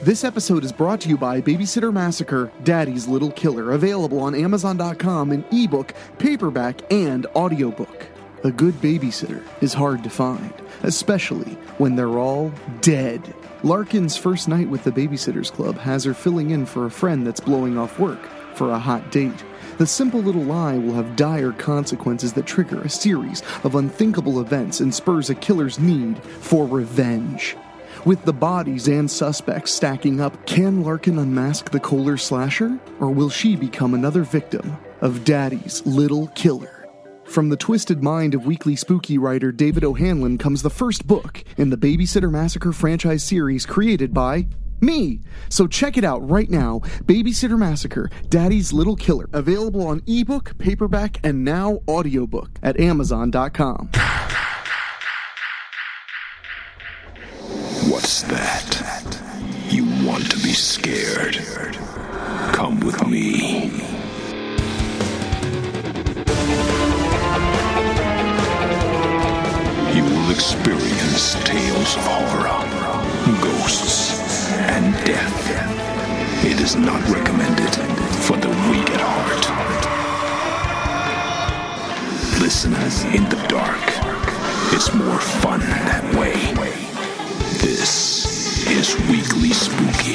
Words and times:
This 0.00 0.22
episode 0.22 0.62
is 0.62 0.70
brought 0.70 1.00
to 1.00 1.08
you 1.08 1.16
by 1.16 1.40
Babysitter 1.40 1.92
Massacre 1.92 2.52
Daddy's 2.62 3.08
Little 3.08 3.32
Killer, 3.32 3.72
available 3.72 4.20
on 4.20 4.32
Amazon.com 4.32 5.32
in 5.32 5.44
ebook, 5.50 5.92
paperback, 6.18 6.80
and 6.92 7.26
audiobook. 7.34 8.06
A 8.44 8.52
good 8.52 8.74
babysitter 8.74 9.42
is 9.60 9.74
hard 9.74 10.04
to 10.04 10.10
find, 10.10 10.54
especially 10.84 11.54
when 11.78 11.96
they're 11.96 12.16
all 12.16 12.52
dead. 12.80 13.34
Larkin's 13.64 14.16
first 14.16 14.46
night 14.46 14.68
with 14.68 14.84
the 14.84 14.92
Babysitters 14.92 15.50
Club 15.50 15.76
has 15.78 16.04
her 16.04 16.14
filling 16.14 16.50
in 16.50 16.64
for 16.64 16.86
a 16.86 16.92
friend 16.92 17.26
that's 17.26 17.40
blowing 17.40 17.76
off 17.76 17.98
work 17.98 18.24
for 18.54 18.70
a 18.70 18.78
hot 18.78 19.10
date. 19.10 19.44
The 19.78 19.86
simple 19.86 20.20
little 20.20 20.44
lie 20.44 20.78
will 20.78 20.94
have 20.94 21.16
dire 21.16 21.50
consequences 21.50 22.34
that 22.34 22.46
trigger 22.46 22.82
a 22.82 22.88
series 22.88 23.42
of 23.64 23.74
unthinkable 23.74 24.40
events 24.40 24.78
and 24.78 24.94
spurs 24.94 25.28
a 25.28 25.34
killer's 25.34 25.80
need 25.80 26.22
for 26.22 26.68
revenge. 26.68 27.56
With 28.04 28.24
the 28.24 28.32
bodies 28.32 28.88
and 28.88 29.10
suspects 29.10 29.72
stacking 29.72 30.20
up, 30.20 30.46
can 30.46 30.82
Larkin 30.82 31.18
unmask 31.18 31.70
the 31.70 31.80
Kohler 31.80 32.16
slasher? 32.16 32.78
Or 33.00 33.10
will 33.10 33.28
she 33.28 33.56
become 33.56 33.92
another 33.94 34.22
victim 34.22 34.76
of 35.00 35.24
Daddy's 35.24 35.84
little 35.84 36.28
killer? 36.28 36.88
From 37.24 37.48
the 37.48 37.56
twisted 37.56 38.02
mind 38.02 38.34
of 38.34 38.46
weekly 38.46 38.76
spooky 38.76 39.18
writer 39.18 39.50
David 39.52 39.84
O'Hanlon 39.84 40.38
comes 40.38 40.62
the 40.62 40.70
first 40.70 41.06
book 41.06 41.42
in 41.56 41.70
the 41.70 41.76
Babysitter 41.76 42.30
Massacre 42.30 42.72
franchise 42.72 43.24
series 43.24 43.66
created 43.66 44.14
by 44.14 44.46
me. 44.80 45.20
So 45.48 45.66
check 45.66 45.96
it 45.96 46.04
out 46.04 46.26
right 46.28 46.48
now 46.48 46.80
Babysitter 47.04 47.58
Massacre 47.58 48.10
Daddy's 48.28 48.72
Little 48.72 48.96
Killer. 48.96 49.28
Available 49.32 49.86
on 49.86 50.02
ebook, 50.06 50.56
paperback, 50.58 51.18
and 51.24 51.44
now 51.44 51.80
audiobook 51.88 52.50
at 52.62 52.78
Amazon.com. 52.78 53.90
What's 58.08 58.22
that? 58.22 59.20
You 59.68 59.84
want 60.06 60.30
to 60.30 60.36
be 60.38 60.54
scared? 60.54 61.36
Come 62.54 62.80
with 62.80 63.06
me. 63.06 63.68
You 69.94 70.04
will 70.04 70.30
experience 70.30 71.34
tales 71.44 71.96
of 71.96 72.06
horror, 72.08 72.64
ghosts, 73.42 74.52
and 74.52 74.94
death. 75.04 76.46
It 76.46 76.62
is 76.62 76.76
not 76.76 77.06
recommended 77.10 77.74
for 78.24 78.38
the 78.38 78.48
weak 78.70 78.88
at 78.88 79.02
heart. 79.04 79.44
Listen 82.40 82.72
in 83.14 83.28
the 83.28 83.46
dark. 83.48 83.84
It's 84.72 84.94
more 84.94 85.20
fun 85.20 85.60
that 85.60 86.14
way. 86.16 86.87
This 87.60 88.66
is 88.68 88.96
Weekly 89.10 89.50
Spooky. 89.50 90.14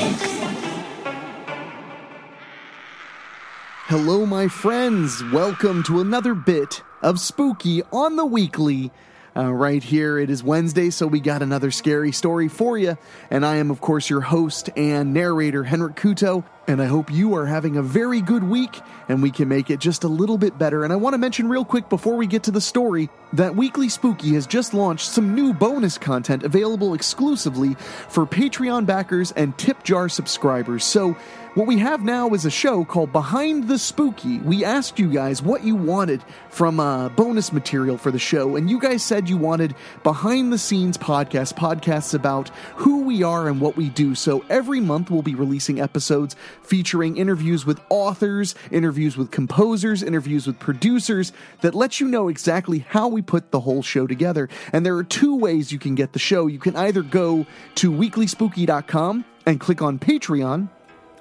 Hello, 3.88 4.26
my 4.26 4.48
friends. 4.48 5.22
Welcome 5.26 5.84
to 5.84 6.00
another 6.00 6.36
bit 6.36 6.82
of 7.02 7.20
Spooky 7.20 7.84
on 7.92 8.16
the 8.16 8.26
Weekly. 8.26 8.92
Uh, 9.36 9.52
right 9.52 9.84
here, 9.84 10.20
it 10.20 10.30
is 10.30 10.44
Wednesday, 10.44 10.92
so 10.92 11.08
we 11.08 11.20
got 11.20 11.42
another 11.42 11.72
scary 11.72 12.12
story 12.12 12.48
for 12.48 12.78
you. 12.78 12.98
And 13.32 13.46
I 13.46 13.56
am, 13.56 13.72
of 13.72 13.82
course, 13.82 14.10
your 14.10 14.22
host 14.22 14.70
and 14.76 15.14
narrator, 15.14 15.64
Henrik 15.64 15.96
Kuto. 15.96 16.44
And 16.68 16.82
I 16.82 16.86
hope 16.86 17.12
you 17.12 17.36
are 17.36 17.46
having 17.46 17.76
a 17.76 17.82
very 17.82 18.22
good 18.22 18.44
week 18.44 18.80
and 19.10 19.22
we 19.22 19.32
can 19.32 19.50
make 19.50 19.70
it 19.70 19.80
just 19.80 20.06
a 20.06 20.08
little 20.08 20.38
bit 20.38 20.58
better. 20.58 20.86
And 20.86 20.94
I 20.94 20.96
want 20.96 21.14
to 21.14 21.18
mention 21.18 21.50
real 21.50 21.66
quick 21.66 21.90
before 21.90 22.16
we 22.16 22.26
get 22.26 22.44
to 22.44 22.52
the 22.52 22.62
story 22.62 23.10
that 23.34 23.56
Weekly 23.56 23.90
Spooky 23.90 24.34
has 24.36 24.48
just 24.48 24.74
launched 24.74 25.10
some 25.10 25.36
new 25.36 25.54
bonus 25.54 25.98
content 25.98 26.44
available 26.44 26.94
exclusively 26.94 27.74
for 28.08 28.26
Patreon 28.26 28.86
backers 28.86 29.34
and 29.34 29.58
tip 29.58 29.84
jar 29.84 30.08
subscribers. 30.08 30.86
So, 30.86 31.18
what 31.56 31.68
we 31.68 31.78
have 31.78 32.04
now 32.04 32.30
is 32.30 32.46
a 32.46 32.50
show 32.50 32.84
called 32.84 33.12
Behind 33.12 33.68
the 33.68 33.78
Spooky. 33.78 34.40
We 34.40 34.66
asked 34.66 34.98
you 34.98 35.08
guys 35.14 35.44
what 35.44 35.64
you 35.64 35.76
wanted 35.76 36.24
from 36.50 36.80
uh, 36.80 37.10
bonus 37.10 37.54
material 37.54 37.96
for 37.96 38.10
the 38.10 38.18
show, 38.18 38.56
and 38.56 38.72
you 38.72 38.80
guys 38.80 39.04
said 39.04 39.30
you 39.30 39.38
wanted 39.38 39.76
behind 40.02 40.52
the 40.52 40.58
scenes 40.58 40.98
podcasts, 40.98 41.54
podcasts 41.54 42.16
about 42.16 42.50
who 42.76 43.04
we 43.04 43.22
are 43.22 43.48
and 43.48 43.62
what 43.62 43.78
we 43.78 43.90
do. 43.90 44.16
So 44.16 44.44
every 44.50 44.80
month 44.80 45.12
we'll 45.12 45.22
be 45.22 45.36
releasing 45.36 45.80
episodes 45.80 46.36
featuring 46.64 47.18
interviews 47.18 47.68
with 47.68 47.80
authors, 47.90 48.56
interviews 48.72 49.16
with 49.16 49.30
composers, 49.30 50.02
interviews 50.02 50.48
with 50.48 50.58
producers 50.58 51.34
that 51.62 51.76
let 51.76 52.00
you 52.00 52.08
know 52.08 52.30
exactly 52.30 52.80
how 52.90 53.08
we 53.08 53.22
put 53.22 53.52
the 53.52 53.60
whole 53.60 53.84
show 53.84 54.08
together. 54.08 54.50
And 54.72 54.84
there 54.84 54.96
are 54.96 55.04
two 55.04 55.36
ways 55.36 55.72
you 55.72 55.78
can 55.78 55.94
get 55.94 56.14
the 56.14 56.20
show. 56.20 56.48
You 56.48 56.58
can 56.58 56.76
either 56.76 57.04
go 57.04 57.46
to 57.76 57.92
weeklyspooky.com 57.92 59.26
and 59.46 59.60
click 59.60 59.84
on 59.84 60.00
Patreon 60.00 60.70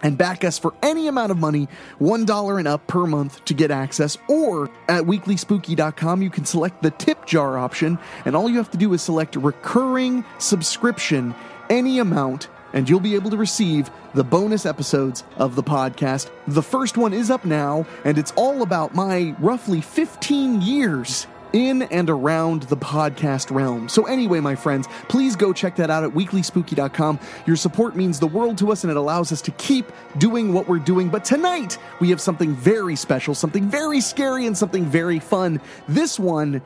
and 0.02 0.18
back 0.18 0.44
us 0.44 0.58
for 0.58 0.74
any 0.82 1.08
amount 1.08 1.30
of 1.30 1.38
money, 1.38 1.68
$1 2.00 2.58
and 2.58 2.68
up 2.68 2.86
per 2.86 3.06
month 3.06 3.44
to 3.44 3.54
get 3.54 3.70
access. 3.70 4.18
Or 4.28 4.70
at 4.88 5.04
weeklyspooky.com, 5.04 6.22
you 6.22 6.30
can 6.30 6.44
select 6.44 6.82
the 6.82 6.90
tip 6.90 7.26
jar 7.26 7.58
option, 7.58 7.98
and 8.24 8.36
all 8.36 8.48
you 8.48 8.56
have 8.56 8.70
to 8.72 8.78
do 8.78 8.92
is 8.92 9.02
select 9.02 9.36
recurring 9.36 10.24
subscription, 10.38 11.34
any 11.70 11.98
amount, 11.98 12.48
and 12.72 12.88
you'll 12.88 13.00
be 13.00 13.14
able 13.14 13.30
to 13.30 13.36
receive 13.36 13.90
the 14.14 14.24
bonus 14.24 14.66
episodes 14.66 15.24
of 15.36 15.56
the 15.56 15.62
podcast. 15.62 16.30
The 16.46 16.62
first 16.62 16.96
one 16.96 17.12
is 17.12 17.30
up 17.30 17.44
now, 17.44 17.86
and 18.04 18.19
it's 18.19 18.32
all 18.32 18.62
about 18.62 18.94
my 18.94 19.34
roughly 19.38 19.80
15 19.80 20.60
years 20.62 21.26
in 21.52 21.82
and 21.82 22.08
around 22.10 22.64
the 22.64 22.76
podcast 22.76 23.50
realm. 23.50 23.88
So, 23.88 24.04
anyway, 24.04 24.40
my 24.40 24.54
friends, 24.54 24.86
please 25.08 25.36
go 25.36 25.52
check 25.52 25.76
that 25.76 25.90
out 25.90 26.04
at 26.04 26.10
weeklyspooky.com. 26.10 27.18
Your 27.46 27.56
support 27.56 27.96
means 27.96 28.18
the 28.18 28.26
world 28.26 28.58
to 28.58 28.72
us 28.72 28.84
and 28.84 28.90
it 28.90 28.96
allows 28.96 29.32
us 29.32 29.40
to 29.42 29.50
keep 29.52 29.92
doing 30.18 30.52
what 30.52 30.68
we're 30.68 30.78
doing. 30.78 31.08
But 31.08 31.24
tonight, 31.24 31.78
we 32.00 32.10
have 32.10 32.20
something 32.20 32.54
very 32.54 32.96
special, 32.96 33.34
something 33.34 33.68
very 33.68 34.00
scary, 34.00 34.46
and 34.46 34.56
something 34.56 34.84
very 34.84 35.18
fun. 35.18 35.60
This 35.88 36.18
one 36.18 36.62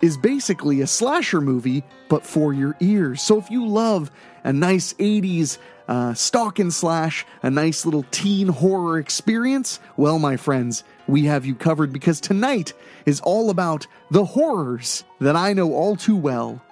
is 0.00 0.16
basically 0.16 0.80
a 0.80 0.86
slasher 0.86 1.40
movie, 1.40 1.82
but 2.08 2.26
for 2.26 2.52
your 2.52 2.76
ears. 2.80 3.22
So, 3.22 3.38
if 3.38 3.50
you 3.50 3.66
love 3.66 4.10
a 4.44 4.52
nice 4.52 4.92
80s 4.94 5.58
uh, 5.88 6.14
stalk 6.14 6.58
and 6.58 6.72
slash, 6.72 7.26
a 7.42 7.50
nice 7.50 7.84
little 7.84 8.04
teen 8.10 8.48
horror 8.48 8.98
experience, 8.98 9.80
well, 9.96 10.18
my 10.18 10.36
friends, 10.36 10.84
we 11.06 11.24
have 11.24 11.44
you 11.44 11.54
covered 11.54 11.92
because 11.92 12.20
tonight 12.20 12.72
is 13.06 13.20
all 13.20 13.50
about 13.50 13.86
the 14.10 14.24
horrors 14.24 15.04
that 15.20 15.36
I 15.36 15.52
know 15.52 15.72
all 15.74 15.96
too 15.96 16.16
well 16.16 16.62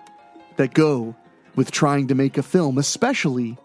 that 0.57 0.75
go 0.75 1.15
with 1.57 1.71
trying 1.71 2.09
to 2.09 2.15
make 2.15 2.39
a 2.39 2.43
film, 2.43 2.79
especially 2.79 3.59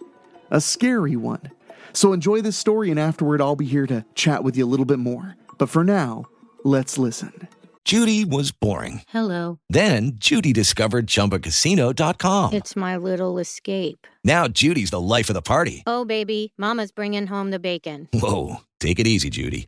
a 0.52 0.62
scary 0.62 1.16
one. 1.16 1.52
So 1.94 2.14
enjoy 2.14 2.42
this 2.42 2.58
story, 2.58 2.92
and 2.92 3.00
afterward, 3.00 3.42
I'll 3.42 3.56
be 3.56 3.66
here 3.66 3.88
to 3.88 4.06
chat 4.14 4.44
with 4.44 4.58
you 4.58 4.66
a 4.66 4.68
little 4.68 4.86
bit 4.86 5.00
more. 5.00 5.36
But 5.58 5.70
for 5.70 5.84
now, 5.84 6.26
let's 6.64 6.98
listen. 6.98 7.48
Judy 7.86 8.26
was 8.26 8.52
boring. 8.52 9.02
Hello. 9.08 9.60
Then 9.70 10.12
Judy 10.16 10.52
discovered 10.52 11.08
chumbacasino.com. 11.08 12.54
It's 12.54 12.76
my 12.76 12.98
little 12.98 13.40
escape. 13.40 14.06
Now 14.26 14.50
Judy's 14.50 14.90
the 14.90 15.00
life 15.00 15.30
of 15.30 15.36
the 15.36 15.42
party. 15.42 15.84
Oh, 15.88 16.04
baby, 16.04 16.52
Mama's 16.58 16.92
bringing 16.92 17.28
home 17.28 17.52
the 17.52 17.60
bacon. 17.60 18.10
Whoa. 18.14 18.58
Take 18.82 19.00
it 19.00 19.08
easy, 19.08 19.30
Judy. 19.30 19.68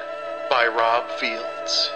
by 0.51 0.67
Rob 0.67 1.09
Fields. 1.11 1.89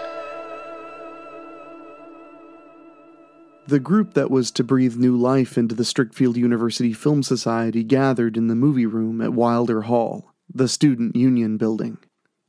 The 3.66 3.78
group 3.78 4.14
that 4.14 4.30
was 4.30 4.50
to 4.52 4.64
breathe 4.64 4.96
new 4.96 5.14
life 5.14 5.58
into 5.58 5.74
the 5.74 5.84
Strickfield 5.84 6.38
University 6.38 6.94
Film 6.94 7.22
Society 7.22 7.84
gathered 7.84 8.34
in 8.34 8.46
the 8.46 8.54
movie 8.54 8.86
room 8.86 9.20
at 9.20 9.34
Wilder 9.34 9.82
Hall, 9.82 10.32
the 10.52 10.68
student 10.68 11.14
union 11.14 11.58
building. 11.58 11.98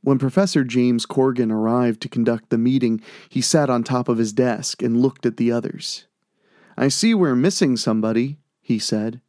When 0.00 0.18
Professor 0.18 0.64
James 0.64 1.04
Corgan 1.04 1.52
arrived 1.52 2.00
to 2.00 2.08
conduct 2.08 2.48
the 2.48 2.56
meeting, 2.56 3.02
he 3.28 3.42
sat 3.42 3.68
on 3.68 3.84
top 3.84 4.08
of 4.08 4.16
his 4.16 4.32
desk 4.32 4.82
and 4.82 5.02
looked 5.02 5.26
at 5.26 5.36
the 5.36 5.52
others. 5.52 6.06
I 6.74 6.88
see 6.88 7.12
we're 7.12 7.36
missing 7.36 7.76
somebody, 7.76 8.38
he 8.62 8.78
said. 8.78 9.20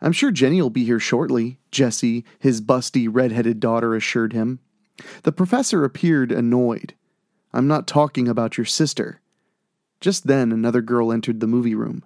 I'm 0.00 0.12
sure 0.12 0.30
Jenny'll 0.30 0.70
be 0.70 0.84
here 0.84 1.00
shortly, 1.00 1.58
Jessie, 1.72 2.24
his 2.38 2.60
busty, 2.60 3.08
red-headed 3.10 3.58
daughter, 3.58 3.96
assured 3.96 4.32
him. 4.32 4.60
The 5.22 5.32
professor 5.32 5.84
appeared 5.84 6.32
annoyed. 6.32 6.94
I'm 7.52 7.66
not 7.66 7.86
talking 7.86 8.28
about 8.28 8.58
your 8.58 8.64
sister. 8.64 9.20
Just 10.00 10.26
then, 10.26 10.52
another 10.52 10.82
girl 10.82 11.12
entered 11.12 11.40
the 11.40 11.46
movie 11.46 11.74
room. 11.74 12.04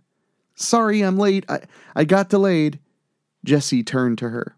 Sorry, 0.55 1.03
I'm 1.03 1.19
late. 1.19 1.45
I, 1.49 1.61
I 1.95 2.05
got 2.05 2.29
delayed. 2.29 2.79
Jessie 3.45 3.83
turned 3.83 4.19
to 4.19 4.29
her. 4.29 4.57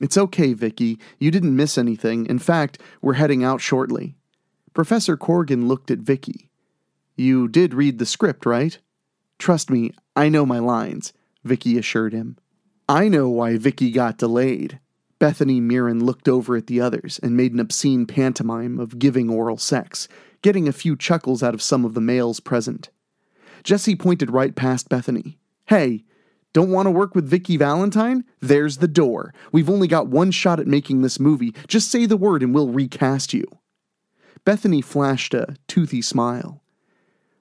It's 0.00 0.18
okay, 0.18 0.52
Vicky. 0.52 0.98
You 1.18 1.30
didn't 1.30 1.56
miss 1.56 1.78
anything. 1.78 2.26
In 2.26 2.38
fact, 2.38 2.78
we're 3.00 3.14
heading 3.14 3.42
out 3.42 3.60
shortly. 3.60 4.16
Professor 4.74 5.16
Corgan 5.16 5.66
looked 5.66 5.90
at 5.90 6.00
Vicky. 6.00 6.50
You 7.16 7.48
did 7.48 7.72
read 7.72 7.98
the 7.98 8.04
script, 8.04 8.44
right? 8.44 8.78
Trust 9.38 9.70
me, 9.70 9.92
I 10.14 10.28
know 10.28 10.44
my 10.44 10.58
lines, 10.58 11.14
Vicky 11.44 11.78
assured 11.78 12.12
him. 12.12 12.36
I 12.88 13.08
know 13.08 13.28
why 13.28 13.56
Vicky 13.56 13.90
got 13.90 14.18
delayed. 14.18 14.80
Bethany 15.18 15.60
Mirren 15.60 16.04
looked 16.04 16.28
over 16.28 16.56
at 16.56 16.66
the 16.66 16.80
others 16.80 17.18
and 17.22 17.36
made 17.36 17.52
an 17.52 17.60
obscene 17.60 18.06
pantomime 18.06 18.78
of 18.78 18.98
giving 18.98 19.30
oral 19.30 19.56
sex, 19.56 20.08
getting 20.42 20.68
a 20.68 20.72
few 20.72 20.96
chuckles 20.96 21.42
out 21.42 21.54
of 21.54 21.62
some 21.62 21.84
of 21.84 21.94
the 21.94 22.00
males 22.00 22.40
present. 22.40 22.90
Jesse 23.64 23.96
pointed 23.96 24.30
right 24.30 24.54
past 24.54 24.88
Bethany. 24.88 25.38
Hey, 25.66 26.04
don't 26.52 26.70
want 26.70 26.86
to 26.86 26.90
work 26.90 27.14
with 27.14 27.28
Vicky 27.28 27.56
Valentine? 27.56 28.24
There's 28.40 28.78
the 28.78 28.88
door. 28.88 29.34
We've 29.52 29.68
only 29.70 29.88
got 29.88 30.08
one 30.08 30.30
shot 30.30 30.60
at 30.60 30.66
making 30.66 31.02
this 31.02 31.18
movie. 31.18 31.54
Just 31.66 31.90
say 31.90 32.06
the 32.06 32.16
word 32.16 32.42
and 32.42 32.54
we'll 32.54 32.68
recast 32.68 33.34
you. 33.34 33.44
Bethany 34.44 34.80
flashed 34.80 35.34
a 35.34 35.56
toothy 35.66 36.00
smile. 36.00 36.62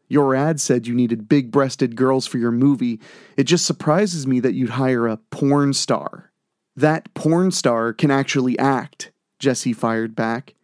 Your 0.08 0.36
ad 0.36 0.60
said 0.60 0.88
you 0.88 0.94
needed 0.94 1.30
big 1.30 1.52
breasted 1.52 1.96
girls 1.96 2.28
for 2.28 2.38
your 2.38 2.52
movie. 2.52 3.00
It 3.38 3.44
just 3.44 3.66
surprises 3.66 4.26
me 4.26 4.40
that 4.40 4.54
you'd 4.54 4.72
hire 4.72 5.08
a 5.08 5.18
porn 5.30 5.74
star. 5.74 6.32
That 6.76 7.14
porn 7.14 7.52
star 7.52 7.94
can 7.94 8.12
actually 8.12 8.60
act, 8.60 9.12
Jesse 9.40 9.74
fired 9.74 10.16
back. 10.16 10.56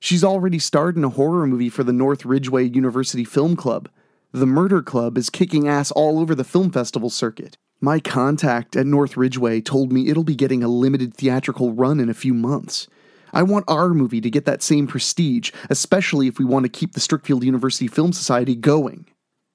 She's 0.00 0.24
already 0.24 0.58
starred 0.58 0.96
in 0.96 1.04
a 1.04 1.10
horror 1.10 1.46
movie 1.46 1.68
for 1.68 1.84
the 1.84 1.92
North 1.92 2.24
Ridgeway 2.24 2.64
University 2.64 3.24
Film 3.24 3.54
Club. 3.54 3.88
The 4.32 4.46
Murder 4.46 4.82
Club 4.82 5.16
is 5.16 5.30
kicking 5.30 5.68
ass 5.68 5.92
all 5.92 6.18
over 6.18 6.34
the 6.34 6.42
film 6.42 6.72
festival 6.72 7.10
circuit. 7.10 7.56
My 7.80 8.00
contact 8.00 8.74
at 8.74 8.86
North 8.86 9.16
Ridgeway 9.16 9.60
told 9.60 9.92
me 9.92 10.08
it'll 10.08 10.24
be 10.24 10.34
getting 10.34 10.64
a 10.64 10.68
limited 10.68 11.14
theatrical 11.14 11.72
run 11.72 12.00
in 12.00 12.08
a 12.08 12.14
few 12.14 12.34
months. 12.34 12.88
I 13.32 13.44
want 13.44 13.64
our 13.68 13.90
movie 13.90 14.20
to 14.20 14.30
get 14.30 14.44
that 14.46 14.62
same 14.62 14.86
prestige, 14.86 15.52
especially 15.70 16.26
if 16.26 16.38
we 16.38 16.44
want 16.44 16.64
to 16.64 16.68
keep 16.68 16.92
the 16.92 17.00
Strickfield 17.00 17.44
University 17.44 17.86
Film 17.86 18.12
Society 18.12 18.56
going. 18.56 19.06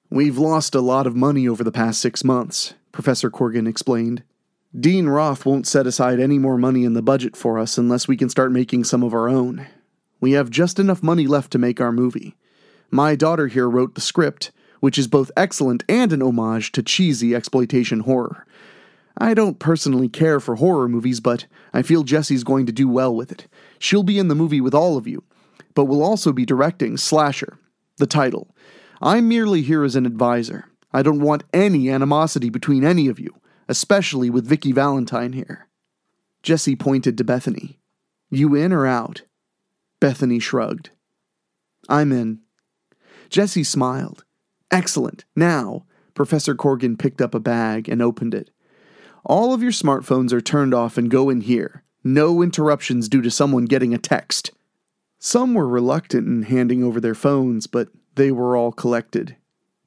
We've 0.09 0.37
lost 0.37 0.73
a 0.73 0.81
lot 0.81 1.05
of 1.05 1.15
money 1.15 1.47
over 1.47 1.63
the 1.63 1.71
past 1.71 1.99
six 1.99 2.23
months, 2.23 2.73
Professor 2.93 3.29
Corgan 3.29 3.67
explained. 3.67 4.23
Dean 4.77 5.07
Roth 5.07 5.45
won't 5.45 5.65
set 5.65 5.87
aside 5.87 6.19
any 6.19 6.37
more 6.37 6.57
money 6.57 6.83
in 6.83 6.93
the 6.93 7.01
budget 7.01 7.37
for 7.37 7.57
us 7.57 7.77
unless 7.77 8.07
we 8.07 8.17
can 8.17 8.29
start 8.29 8.51
making 8.51 8.83
some 8.83 9.01
of 9.01 9.13
our 9.13 9.29
own. 9.29 9.65
We 10.19 10.33
have 10.33 10.49
just 10.49 10.77
enough 10.77 11.01
money 11.01 11.25
left 11.25 11.51
to 11.51 11.57
make 11.57 11.79
our 11.79 11.93
movie. 11.93 12.35
My 12.91 13.15
daughter 13.15 13.47
here 13.47 13.69
wrote 13.69 13.95
the 13.95 14.01
script, 14.01 14.51
which 14.81 14.97
is 14.97 15.07
both 15.07 15.31
excellent 15.37 15.83
and 15.87 16.11
an 16.11 16.21
homage 16.21 16.73
to 16.73 16.83
cheesy 16.83 17.33
exploitation 17.33 18.01
horror. 18.01 18.45
I 19.17 19.33
don't 19.33 19.57
personally 19.57 20.09
care 20.09 20.39
for 20.41 20.55
horror 20.55 20.89
movies, 20.89 21.21
but 21.21 21.45
I 21.73 21.81
feel 21.81 22.03
Jessie's 22.03 22.43
going 22.43 22.65
to 22.65 22.73
do 22.73 22.89
well 22.89 23.15
with 23.15 23.31
it. 23.31 23.47
She'll 23.79 24.03
be 24.03 24.19
in 24.19 24.27
the 24.27 24.35
movie 24.35 24.61
with 24.61 24.75
all 24.75 24.97
of 24.97 25.07
you, 25.07 25.23
but 25.75 25.85
will 25.85 26.03
also 26.03 26.33
be 26.33 26.45
directing 26.45 26.97
Slasher, 26.97 27.57
the 27.97 28.05
title. 28.05 28.53
I'm 29.01 29.29
merely 29.29 29.61
here 29.61 29.85
as 29.85 29.95
an 29.95 30.05
advisor. 30.05 30.65
I 30.91 31.03
don't 31.03 31.21
want 31.21 31.45
any 31.53 31.89
animosity 31.89 32.49
between 32.49 32.83
any 32.83 33.07
of 33.07 33.19
you, 33.19 33.33
especially 33.67 34.29
with 34.29 34.47
Vicky 34.47 34.71
Valentine 34.71 35.33
here. 35.33 35.67
Jesse 36.43 36.75
pointed 36.75 37.17
to 37.17 37.23
Bethany. 37.23 37.79
You 38.29 38.55
in 38.55 38.71
or 38.73 38.85
out? 38.85 39.23
Bethany 39.99 40.39
shrugged. 40.39 40.91
I'm 41.89 42.11
in. 42.11 42.39
Jesse 43.29 43.63
smiled. 43.63 44.23
Excellent. 44.71 45.25
Now, 45.35 45.85
Professor 46.13 46.55
Corgan 46.55 46.97
picked 46.97 47.21
up 47.21 47.33
a 47.33 47.39
bag 47.39 47.87
and 47.87 48.01
opened 48.01 48.33
it. 48.33 48.49
All 49.25 49.53
of 49.53 49.61
your 49.61 49.71
smartphones 49.71 50.31
are 50.31 50.41
turned 50.41 50.73
off 50.73 50.97
and 50.97 51.11
go 51.11 51.29
in 51.29 51.41
here. 51.41 51.83
No 52.03 52.41
interruptions 52.41 53.09
due 53.09 53.21
to 53.21 53.31
someone 53.31 53.65
getting 53.65 53.93
a 53.93 53.97
text. 53.97 54.51
Some 55.19 55.53
were 55.53 55.67
reluctant 55.67 56.27
in 56.27 56.43
handing 56.43 56.83
over 56.83 57.01
their 57.01 57.15
phones, 57.15 57.67
but 57.67 57.89
they 58.15 58.31
were 58.31 58.55
all 58.55 58.71
collected. 58.71 59.35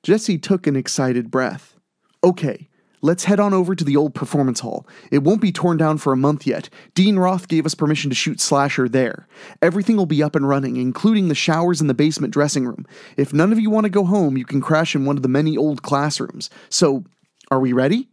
Jesse 0.02 0.38
took 0.38 0.66
an 0.66 0.76
excited 0.76 1.30
breath. 1.30 1.76
Okay, 2.24 2.68
let's 3.02 3.24
head 3.24 3.40
on 3.40 3.54
over 3.54 3.74
to 3.74 3.84
the 3.84 3.96
old 3.96 4.14
performance 4.14 4.60
hall. 4.60 4.86
It 5.10 5.22
won't 5.22 5.40
be 5.40 5.52
torn 5.52 5.76
down 5.76 5.98
for 5.98 6.12
a 6.12 6.16
month 6.16 6.46
yet. 6.46 6.68
Dean 6.94 7.18
Roth 7.18 7.48
gave 7.48 7.66
us 7.66 7.74
permission 7.74 8.10
to 8.10 8.16
shoot 8.16 8.40
Slasher 8.40 8.88
there. 8.88 9.26
Everything 9.62 9.96
will 9.96 10.06
be 10.06 10.22
up 10.22 10.34
and 10.34 10.48
running, 10.48 10.76
including 10.76 11.28
the 11.28 11.34
showers 11.34 11.80
and 11.80 11.88
the 11.88 11.94
basement 11.94 12.32
dressing 12.32 12.66
room. 12.66 12.86
If 13.16 13.32
none 13.32 13.52
of 13.52 13.60
you 13.60 13.70
want 13.70 13.84
to 13.84 13.90
go 13.90 14.04
home, 14.04 14.36
you 14.36 14.44
can 14.44 14.60
crash 14.60 14.94
in 14.94 15.04
one 15.04 15.16
of 15.16 15.22
the 15.22 15.28
many 15.28 15.56
old 15.56 15.82
classrooms. 15.82 16.50
So, 16.68 17.04
are 17.50 17.60
we 17.60 17.72
ready? 17.72 18.08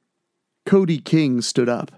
Cody 0.65 0.99
King 0.99 1.41
stood 1.41 1.69
up. 1.69 1.91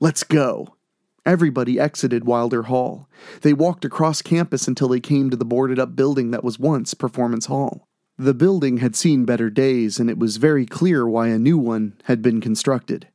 Let's 0.00 0.24
go. 0.24 0.76
Everybody 1.24 1.80
exited 1.80 2.24
Wilder 2.24 2.64
Hall. 2.64 3.08
They 3.42 3.52
walked 3.52 3.84
across 3.84 4.22
campus 4.22 4.68
until 4.68 4.88
they 4.88 5.00
came 5.00 5.28
to 5.30 5.36
the 5.36 5.44
boarded 5.44 5.78
up 5.78 5.96
building 5.96 6.30
that 6.30 6.44
was 6.44 6.58
once 6.58 6.94
Performance 6.94 7.46
Hall. 7.46 7.85
The 8.18 8.32
building 8.32 8.78
had 8.78 8.96
seen 8.96 9.26
better 9.26 9.50
days, 9.50 10.00
and 10.00 10.08
it 10.08 10.18
was 10.18 10.38
very 10.38 10.64
clear 10.64 11.06
why 11.06 11.28
a 11.28 11.38
new 11.38 11.58
one 11.58 11.94
had 12.04 12.22
been 12.22 12.40
constructed. 12.40 13.08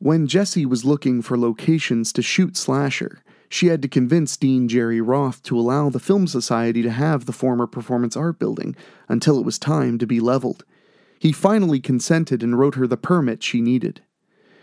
When 0.00 0.26
Jessie 0.26 0.66
was 0.66 0.84
looking 0.84 1.22
for 1.22 1.38
locations 1.38 2.12
to 2.14 2.22
shoot 2.22 2.56
Slasher, 2.56 3.22
she 3.48 3.68
had 3.68 3.80
to 3.82 3.88
convince 3.88 4.36
Dean 4.36 4.66
Jerry 4.66 5.00
Roth 5.00 5.40
to 5.44 5.58
allow 5.58 5.88
the 5.88 6.00
Film 6.00 6.26
Society 6.26 6.82
to 6.82 6.90
have 6.90 7.26
the 7.26 7.32
former 7.32 7.68
Performance 7.68 8.16
Art 8.16 8.40
Building 8.40 8.74
until 9.08 9.38
it 9.38 9.44
was 9.44 9.56
time 9.58 9.98
to 9.98 10.06
be 10.06 10.18
leveled. 10.18 10.64
He 11.20 11.30
finally 11.30 11.78
consented 11.78 12.42
and 12.42 12.58
wrote 12.58 12.74
her 12.74 12.88
the 12.88 12.96
permit 12.96 13.44
she 13.44 13.60
needed. 13.60 14.02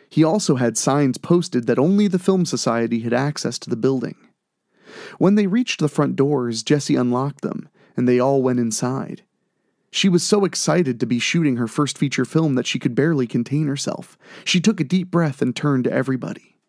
He 0.10 0.24
also 0.24 0.56
had 0.56 0.78
signs 0.78 1.18
posted 1.18 1.66
that 1.68 1.80
only 1.80 2.10
the 2.10 2.20
Film 2.20 2.46
Society 2.46 3.02
had 3.02 3.14
access 3.14 3.58
to 3.60 3.70
the 3.70 3.78
building. 3.78 4.16
When 5.18 5.36
they 5.36 5.48
reached 5.48 5.80
the 5.80 5.88
front 5.88 6.18
doors, 6.18 6.62
Jessie 6.62 6.96
unlocked 6.96 7.42
them, 7.42 7.70
and 7.96 8.06
they 8.06 8.20
all 8.20 8.42
went 8.42 8.60
inside. 8.60 9.24
She 9.98 10.10
was 10.10 10.22
so 10.22 10.46
excited 10.46 11.00
to 11.00 11.08
be 11.08 11.18
shooting 11.18 11.56
her 11.56 11.68
first 11.68 11.98
feature 11.98 12.24
film 12.24 12.54
that 12.54 12.68
she 12.68 12.78
could 12.78 12.94
barely 12.94 13.26
contain 13.26 13.66
herself. 13.66 14.16
She 14.46 14.62
took 14.62 14.80
a 14.80 14.84
deep 14.84 15.10
breath 15.10 15.42
and 15.42 15.56
turned 15.56 15.86
to 15.86 15.92
everybody. 15.92 16.60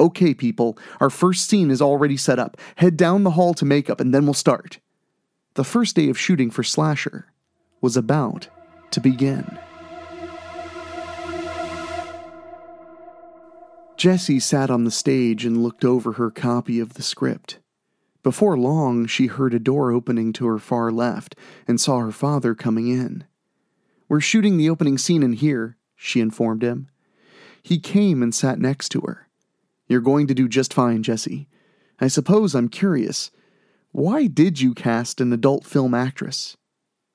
Okay, 0.00 0.32
people, 0.32 0.78
our 0.98 1.10
first 1.10 1.46
scene 1.46 1.70
is 1.70 1.82
already 1.82 2.16
set 2.16 2.38
up. 2.38 2.56
Head 2.76 2.96
down 2.96 3.22
the 3.22 3.32
hall 3.32 3.52
to 3.52 3.66
makeup 3.66 4.00
and 4.00 4.14
then 4.14 4.24
we'll 4.24 4.32
start. 4.32 4.78
The 5.56 5.62
first 5.62 5.94
day 5.94 6.08
of 6.08 6.18
shooting 6.18 6.50
for 6.50 6.62
Slasher 6.62 7.26
was 7.82 7.98
about 7.98 8.48
to 8.92 9.00
begin. 9.00 9.58
Jessie 13.98 14.40
sat 14.40 14.70
on 14.70 14.84
the 14.84 14.90
stage 14.90 15.44
and 15.44 15.62
looked 15.62 15.84
over 15.84 16.12
her 16.12 16.30
copy 16.30 16.80
of 16.80 16.94
the 16.94 17.02
script. 17.02 17.58
Before 18.24 18.56
long, 18.56 19.04
she 19.06 19.26
heard 19.26 19.52
a 19.52 19.58
door 19.58 19.92
opening 19.92 20.32
to 20.32 20.46
her 20.46 20.58
far 20.58 20.90
left 20.90 21.36
and 21.68 21.78
saw 21.78 21.98
her 21.98 22.10
father 22.10 22.54
coming 22.54 22.88
in. 22.88 23.24
We're 24.08 24.22
shooting 24.22 24.56
the 24.56 24.70
opening 24.70 24.96
scene 24.96 25.22
in 25.22 25.34
here, 25.34 25.76
she 25.94 26.20
informed 26.20 26.62
him. 26.62 26.88
He 27.62 27.78
came 27.78 28.22
and 28.22 28.34
sat 28.34 28.58
next 28.58 28.88
to 28.90 29.02
her. 29.02 29.28
You're 29.88 30.00
going 30.00 30.26
to 30.28 30.34
do 30.34 30.48
just 30.48 30.72
fine, 30.72 31.02
Jesse. 31.02 31.48
I 32.00 32.08
suppose 32.08 32.54
I'm 32.54 32.70
curious. 32.70 33.30
Why 33.92 34.26
did 34.26 34.58
you 34.58 34.72
cast 34.72 35.20
an 35.20 35.30
adult 35.30 35.66
film 35.66 35.92
actress? 35.94 36.56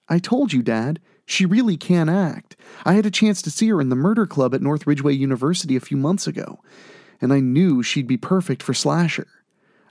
I 0.08 0.20
told 0.20 0.54
you, 0.54 0.62
Dad. 0.62 1.00
She 1.26 1.46
really 1.46 1.76
can 1.76 2.08
act. 2.08 2.56
I 2.86 2.94
had 2.94 3.08
a 3.08 3.12
chance 3.12 3.42
to 3.42 3.52
see 3.52 3.70
her 3.70 3.82
in 3.82 3.90
the 3.90 3.96
murder 3.96 4.28
club 4.28 4.54
at 4.54 4.62
North 4.62 4.86
Ridgeway 4.86 5.14
University 5.14 5.76
a 5.76 5.80
few 5.80 5.98
months 5.98 6.28
ago, 6.28 6.60
and 7.20 7.34
I 7.34 7.40
knew 7.40 7.82
she'd 7.82 8.08
be 8.08 8.18
perfect 8.18 8.62
for 8.62 8.76
Slasher. 8.76 9.28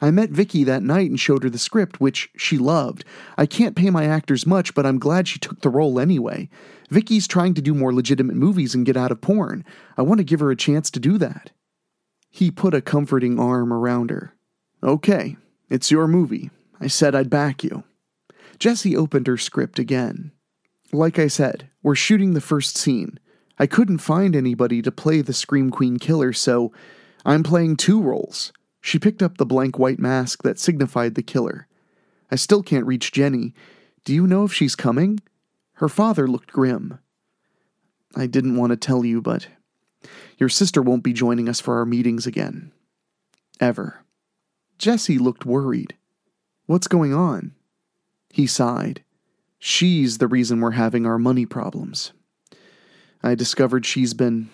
I 0.00 0.10
met 0.10 0.30
Vicky 0.30 0.64
that 0.64 0.82
night 0.82 1.10
and 1.10 1.18
showed 1.18 1.42
her 1.42 1.50
the 1.50 1.58
script, 1.58 2.00
which 2.00 2.30
she 2.36 2.56
loved. 2.56 3.04
I 3.36 3.46
can't 3.46 3.76
pay 3.76 3.90
my 3.90 4.04
actors 4.04 4.46
much, 4.46 4.74
but 4.74 4.86
I'm 4.86 4.98
glad 4.98 5.26
she 5.26 5.38
took 5.38 5.60
the 5.60 5.70
role 5.70 5.98
anyway. 5.98 6.48
Vicky's 6.90 7.26
trying 7.26 7.54
to 7.54 7.62
do 7.62 7.74
more 7.74 7.92
legitimate 7.92 8.36
movies 8.36 8.74
and 8.74 8.86
get 8.86 8.96
out 8.96 9.10
of 9.10 9.20
porn. 9.20 9.64
I 9.96 10.02
want 10.02 10.18
to 10.18 10.24
give 10.24 10.40
her 10.40 10.50
a 10.50 10.56
chance 10.56 10.90
to 10.92 11.00
do 11.00 11.18
that. 11.18 11.50
He 12.30 12.50
put 12.50 12.74
a 12.74 12.80
comforting 12.80 13.38
arm 13.40 13.72
around 13.72 14.10
her. 14.10 14.34
Okay, 14.82 15.36
it's 15.68 15.90
your 15.90 16.06
movie. 16.06 16.50
I 16.80 16.86
said 16.86 17.14
I'd 17.14 17.30
back 17.30 17.64
you. 17.64 17.82
Jessie 18.58 18.96
opened 18.96 19.26
her 19.26 19.36
script 19.36 19.78
again. 19.78 20.32
Like 20.92 21.18
I 21.18 21.28
said, 21.28 21.68
we're 21.82 21.94
shooting 21.94 22.34
the 22.34 22.40
first 22.40 22.76
scene. 22.76 23.18
I 23.58 23.66
couldn't 23.66 23.98
find 23.98 24.36
anybody 24.36 24.80
to 24.82 24.92
play 24.92 25.20
the 25.20 25.32
Scream 25.32 25.70
Queen 25.70 25.98
killer, 25.98 26.32
so 26.32 26.72
I'm 27.24 27.42
playing 27.42 27.76
two 27.76 28.00
roles. 28.00 28.52
She 28.88 28.98
picked 28.98 29.22
up 29.22 29.36
the 29.36 29.44
blank 29.44 29.78
white 29.78 29.98
mask 29.98 30.44
that 30.44 30.58
signified 30.58 31.14
the 31.14 31.22
killer. 31.22 31.66
I 32.30 32.36
still 32.36 32.62
can't 32.62 32.86
reach 32.86 33.12
Jenny. 33.12 33.52
Do 34.06 34.14
you 34.14 34.26
know 34.26 34.44
if 34.44 34.54
she's 34.54 34.74
coming? 34.74 35.20
Her 35.74 35.90
father 35.90 36.26
looked 36.26 36.52
grim. 36.52 36.98
I 38.16 38.24
didn't 38.26 38.56
want 38.56 38.70
to 38.70 38.78
tell 38.78 39.04
you, 39.04 39.20
but 39.20 39.48
your 40.38 40.48
sister 40.48 40.80
won't 40.80 41.02
be 41.02 41.12
joining 41.12 41.50
us 41.50 41.60
for 41.60 41.76
our 41.76 41.84
meetings 41.84 42.26
again. 42.26 42.72
Ever. 43.60 44.06
Jesse 44.78 45.18
looked 45.18 45.44
worried. 45.44 45.94
What's 46.64 46.88
going 46.88 47.12
on? 47.12 47.52
He 48.30 48.46
sighed. 48.46 49.04
She's 49.58 50.16
the 50.16 50.28
reason 50.28 50.62
we're 50.62 50.70
having 50.70 51.04
our 51.04 51.18
money 51.18 51.44
problems. 51.44 52.14
I 53.22 53.34
discovered 53.34 53.84
she's 53.84 54.14
been 54.14 54.48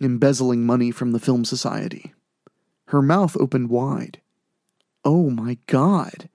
embezzling 0.00 0.64
money 0.64 0.90
from 0.90 1.12
the 1.12 1.20
Film 1.20 1.44
Society. 1.44 2.13
Her 2.86 3.02
mouth 3.02 3.36
opened 3.38 3.70
wide. 3.70 4.20
Oh 5.04 5.30
my 5.30 5.58
God. 5.66 6.28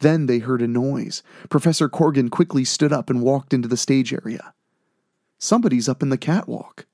Then 0.00 0.26
they 0.26 0.38
heard 0.38 0.62
a 0.62 0.68
noise. 0.68 1.22
Professor 1.48 1.88
Corgan 1.88 2.30
quickly 2.30 2.64
stood 2.64 2.92
up 2.92 3.10
and 3.10 3.22
walked 3.22 3.52
into 3.52 3.68
the 3.68 3.76
stage 3.76 4.12
area. 4.12 4.54
Somebody's 5.38 5.88
up 5.88 6.02
in 6.02 6.08
the 6.08 6.18
catwalk. 6.18 6.86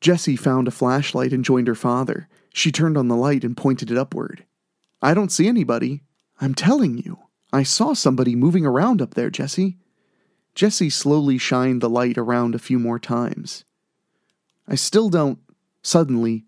Jessie 0.00 0.36
found 0.36 0.68
a 0.68 0.70
flashlight 0.70 1.32
and 1.32 1.44
joined 1.44 1.68
her 1.68 1.74
father. 1.74 2.28
She 2.52 2.72
turned 2.72 2.96
on 2.96 3.08
the 3.08 3.16
light 3.16 3.44
and 3.44 3.56
pointed 3.56 3.90
it 3.90 3.98
upward. 3.98 4.44
I 5.02 5.14
don't 5.14 5.32
see 5.32 5.46
anybody. 5.46 6.02
I'm 6.40 6.54
telling 6.54 6.98
you, 6.98 7.18
I 7.52 7.62
saw 7.62 7.92
somebody 7.92 8.34
moving 8.34 8.64
around 8.64 9.02
up 9.02 9.14
there, 9.14 9.30
Jessie. 9.30 9.78
Jessie 10.54 10.90
slowly 10.90 11.38
shined 11.38 11.80
the 11.80 11.90
light 11.90 12.18
around 12.18 12.54
a 12.54 12.58
few 12.58 12.78
more 12.78 12.98
times. 12.98 13.64
I 14.66 14.74
still 14.74 15.08
don't. 15.08 15.38
Suddenly, 15.82 16.44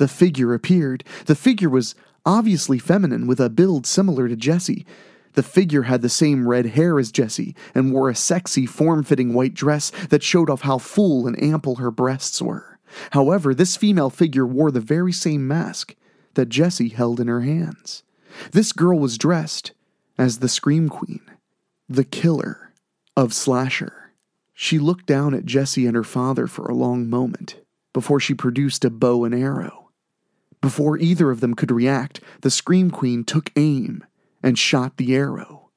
the 0.00 0.08
figure 0.08 0.54
appeared. 0.54 1.04
The 1.26 1.34
figure 1.34 1.68
was 1.68 1.94
obviously 2.24 2.78
feminine, 2.78 3.26
with 3.26 3.38
a 3.38 3.50
build 3.50 3.86
similar 3.86 4.28
to 4.28 4.34
Jessie. 4.34 4.86
The 5.34 5.42
figure 5.42 5.82
had 5.82 6.00
the 6.00 6.08
same 6.08 6.48
red 6.48 6.68
hair 6.68 6.98
as 6.98 7.12
Jessie 7.12 7.54
and 7.74 7.92
wore 7.92 8.08
a 8.08 8.14
sexy, 8.14 8.64
form 8.64 9.04
fitting 9.04 9.34
white 9.34 9.52
dress 9.52 9.90
that 10.08 10.22
showed 10.22 10.48
off 10.48 10.62
how 10.62 10.78
full 10.78 11.26
and 11.26 11.40
ample 11.42 11.76
her 11.76 11.90
breasts 11.90 12.40
were. 12.40 12.78
However, 13.10 13.54
this 13.54 13.76
female 13.76 14.08
figure 14.08 14.46
wore 14.46 14.70
the 14.70 14.80
very 14.80 15.12
same 15.12 15.46
mask 15.46 15.94
that 16.32 16.48
Jessie 16.48 16.88
held 16.88 17.20
in 17.20 17.28
her 17.28 17.42
hands. 17.42 18.02
This 18.52 18.72
girl 18.72 18.98
was 18.98 19.18
dressed 19.18 19.72
as 20.16 20.38
the 20.38 20.48
Scream 20.48 20.88
Queen, 20.88 21.20
the 21.90 22.04
killer 22.04 22.72
of 23.18 23.34
Slasher. 23.34 24.12
She 24.54 24.78
looked 24.78 25.04
down 25.04 25.34
at 25.34 25.44
Jessie 25.44 25.86
and 25.86 25.94
her 25.94 26.04
father 26.04 26.46
for 26.46 26.64
a 26.64 26.74
long 26.74 27.06
moment 27.10 27.56
before 27.92 28.18
she 28.18 28.32
produced 28.32 28.82
a 28.86 28.90
bow 28.90 29.24
and 29.24 29.34
arrow. 29.34 29.79
Before 30.60 30.98
either 30.98 31.30
of 31.30 31.40
them 31.40 31.54
could 31.54 31.70
react, 31.70 32.20
the 32.42 32.50
Scream 32.50 32.90
Queen 32.90 33.24
took 33.24 33.50
aim 33.56 34.04
and 34.42 34.58
shot 34.58 34.96
the 34.96 35.14
arrow 35.14 35.70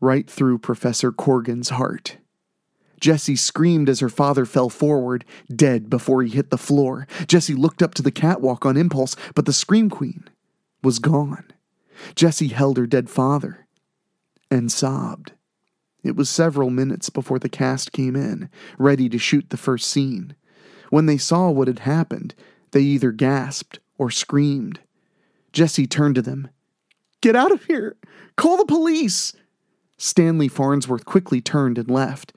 right 0.00 0.28
through 0.28 0.58
Professor 0.58 1.10
Corgan's 1.10 1.70
heart. 1.70 2.18
Jessie 3.00 3.36
screamed 3.36 3.88
as 3.88 4.00
her 4.00 4.08
father 4.08 4.44
fell 4.44 4.68
forward, 4.68 5.24
dead 5.54 5.90
before 5.90 6.22
he 6.22 6.30
hit 6.30 6.50
the 6.50 6.58
floor. 6.58 7.06
Jessie 7.26 7.54
looked 7.54 7.82
up 7.82 7.94
to 7.94 8.02
the 8.02 8.10
catwalk 8.10 8.64
on 8.64 8.76
impulse, 8.76 9.16
but 9.34 9.46
the 9.46 9.52
Scream 9.52 9.90
Queen 9.90 10.28
was 10.82 10.98
gone. 10.98 11.44
Jessie 12.14 12.48
held 12.48 12.76
her 12.76 12.86
dead 12.86 13.10
father 13.10 13.66
and 14.50 14.70
sobbed. 14.70 15.32
It 16.02 16.16
was 16.16 16.28
several 16.28 16.70
minutes 16.70 17.08
before 17.10 17.38
the 17.38 17.48
cast 17.48 17.92
came 17.92 18.14
in, 18.14 18.50
ready 18.78 19.08
to 19.08 19.18
shoot 19.18 19.50
the 19.50 19.56
first 19.56 19.88
scene. 19.88 20.34
When 20.90 21.06
they 21.06 21.18
saw 21.18 21.50
what 21.50 21.68
had 21.68 21.80
happened, 21.80 22.34
they 22.72 22.82
either 22.82 23.10
gasped 23.10 23.78
or 23.98 24.10
screamed. 24.10 24.80
Jesse 25.52 25.86
turned 25.86 26.16
to 26.16 26.22
them. 26.22 26.48
Get 27.20 27.36
out 27.36 27.52
of 27.52 27.64
here! 27.64 27.96
Call 28.36 28.56
the 28.56 28.64
police! 28.64 29.32
Stanley 29.96 30.48
Farnsworth 30.48 31.04
quickly 31.04 31.40
turned 31.40 31.78
and 31.78 31.90
left. 31.90 32.32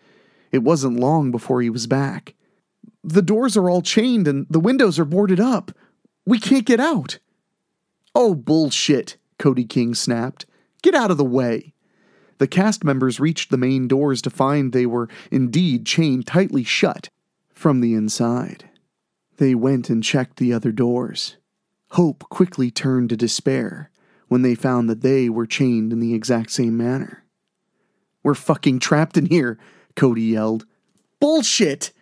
It 0.52 0.60
wasn't 0.60 1.00
long 1.00 1.32
before 1.32 1.62
he 1.62 1.70
was 1.70 1.88
back. 1.88 2.36
The 3.04 3.22
doors 3.22 3.58
are 3.58 3.70
all 3.70 3.82
chained 3.82 4.28
and 4.28 4.46
the 4.50 4.60
windows 4.60 5.00
are 5.00 5.06
boarded 5.06 5.40
up. 5.40 5.72
We 6.26 6.40
can't 6.40 6.66
get 6.66 6.80
out. 6.80 7.20
Oh, 8.14 8.36
bullshit, 8.36 9.18
Cody 9.40 9.66
King 9.66 9.94
snapped. 9.94 10.46
Get 10.82 10.96
out 10.96 11.12
of 11.12 11.18
the 11.18 11.26
way. 11.26 11.74
The 12.38 12.48
cast 12.48 12.84
members 12.84 13.20
reached 13.20 13.50
the 13.50 13.58
main 13.58 13.88
doors 13.88 14.22
to 14.22 14.30
find 14.30 14.72
they 14.72 14.86
were 14.86 15.10
indeed 15.32 15.86
chained 15.86 16.28
tightly 16.28 16.64
shut 16.64 17.10
from 17.54 17.82
the 17.82 17.94
inside. 17.94 18.70
They 19.38 19.56
went 19.56 19.90
and 19.90 20.04
checked 20.04 20.38
the 20.38 20.54
other 20.54 20.72
doors. 20.72 21.38
Hope 21.92 22.24
quickly 22.30 22.70
turned 22.70 23.10
to 23.10 23.18
despair 23.18 23.90
when 24.28 24.42
they 24.42 24.56
found 24.56 24.90
that 24.90 25.02
they 25.02 25.30
were 25.30 25.46
chained 25.46 25.94
in 25.94 26.00
the 26.00 26.14
exact 26.14 26.52
same 26.52 26.78
manner. 26.78 27.24
We're 28.24 28.36
fucking 28.36 28.80
trapped 28.80 29.18
in 29.18 29.28
here, 29.28 29.58
Cody 29.96 30.24
yelled. 30.24 30.66
Bullshit! 31.20 31.94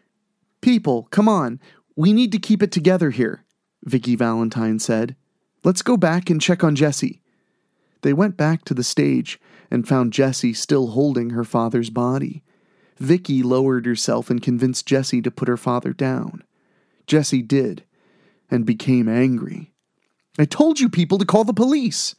People, 0.62 1.08
come 1.12 1.30
on. 1.30 1.60
We 1.96 2.14
need 2.14 2.32
to 2.32 2.40
keep 2.40 2.64
it 2.64 2.72
together 2.72 3.12
here, 3.12 3.46
Vicky 3.84 4.16
Valentine 4.16 4.80
said. 4.80 5.16
Let's 5.64 5.82
go 5.82 5.98
back 5.98 6.30
and 6.30 6.42
check 6.42 6.64
on 6.64 6.76
Jesse. 6.76 7.22
They 8.02 8.14
went 8.14 8.38
back 8.38 8.66
to 8.66 8.74
the 8.74 8.84
stage 8.84 9.40
and 9.72 9.88
found 9.88 10.14
Jesse 10.14 10.54
still 10.54 10.88
holding 10.88 11.30
her 11.32 11.44
father's 11.44 11.90
body. 11.90 12.44
Vicky 12.98 13.44
lowered 13.44 13.86
herself 13.86 14.30
and 14.30 14.42
convinced 14.42 14.86
Jesse 14.86 15.22
to 15.22 15.32
put 15.32 15.48
her 15.48 15.58
father 15.58 15.94
down. 15.94 16.44
Jesse 17.08 17.42
did, 17.42 17.84
and 18.50 18.66
became 18.66 19.08
angry. 19.08 19.74
I 20.38 20.46
told 20.46 20.80
you 20.80 20.90
people 20.90 21.18
to 21.18 21.26
call 21.26 21.44
the 21.44 21.54
police. 21.54 22.16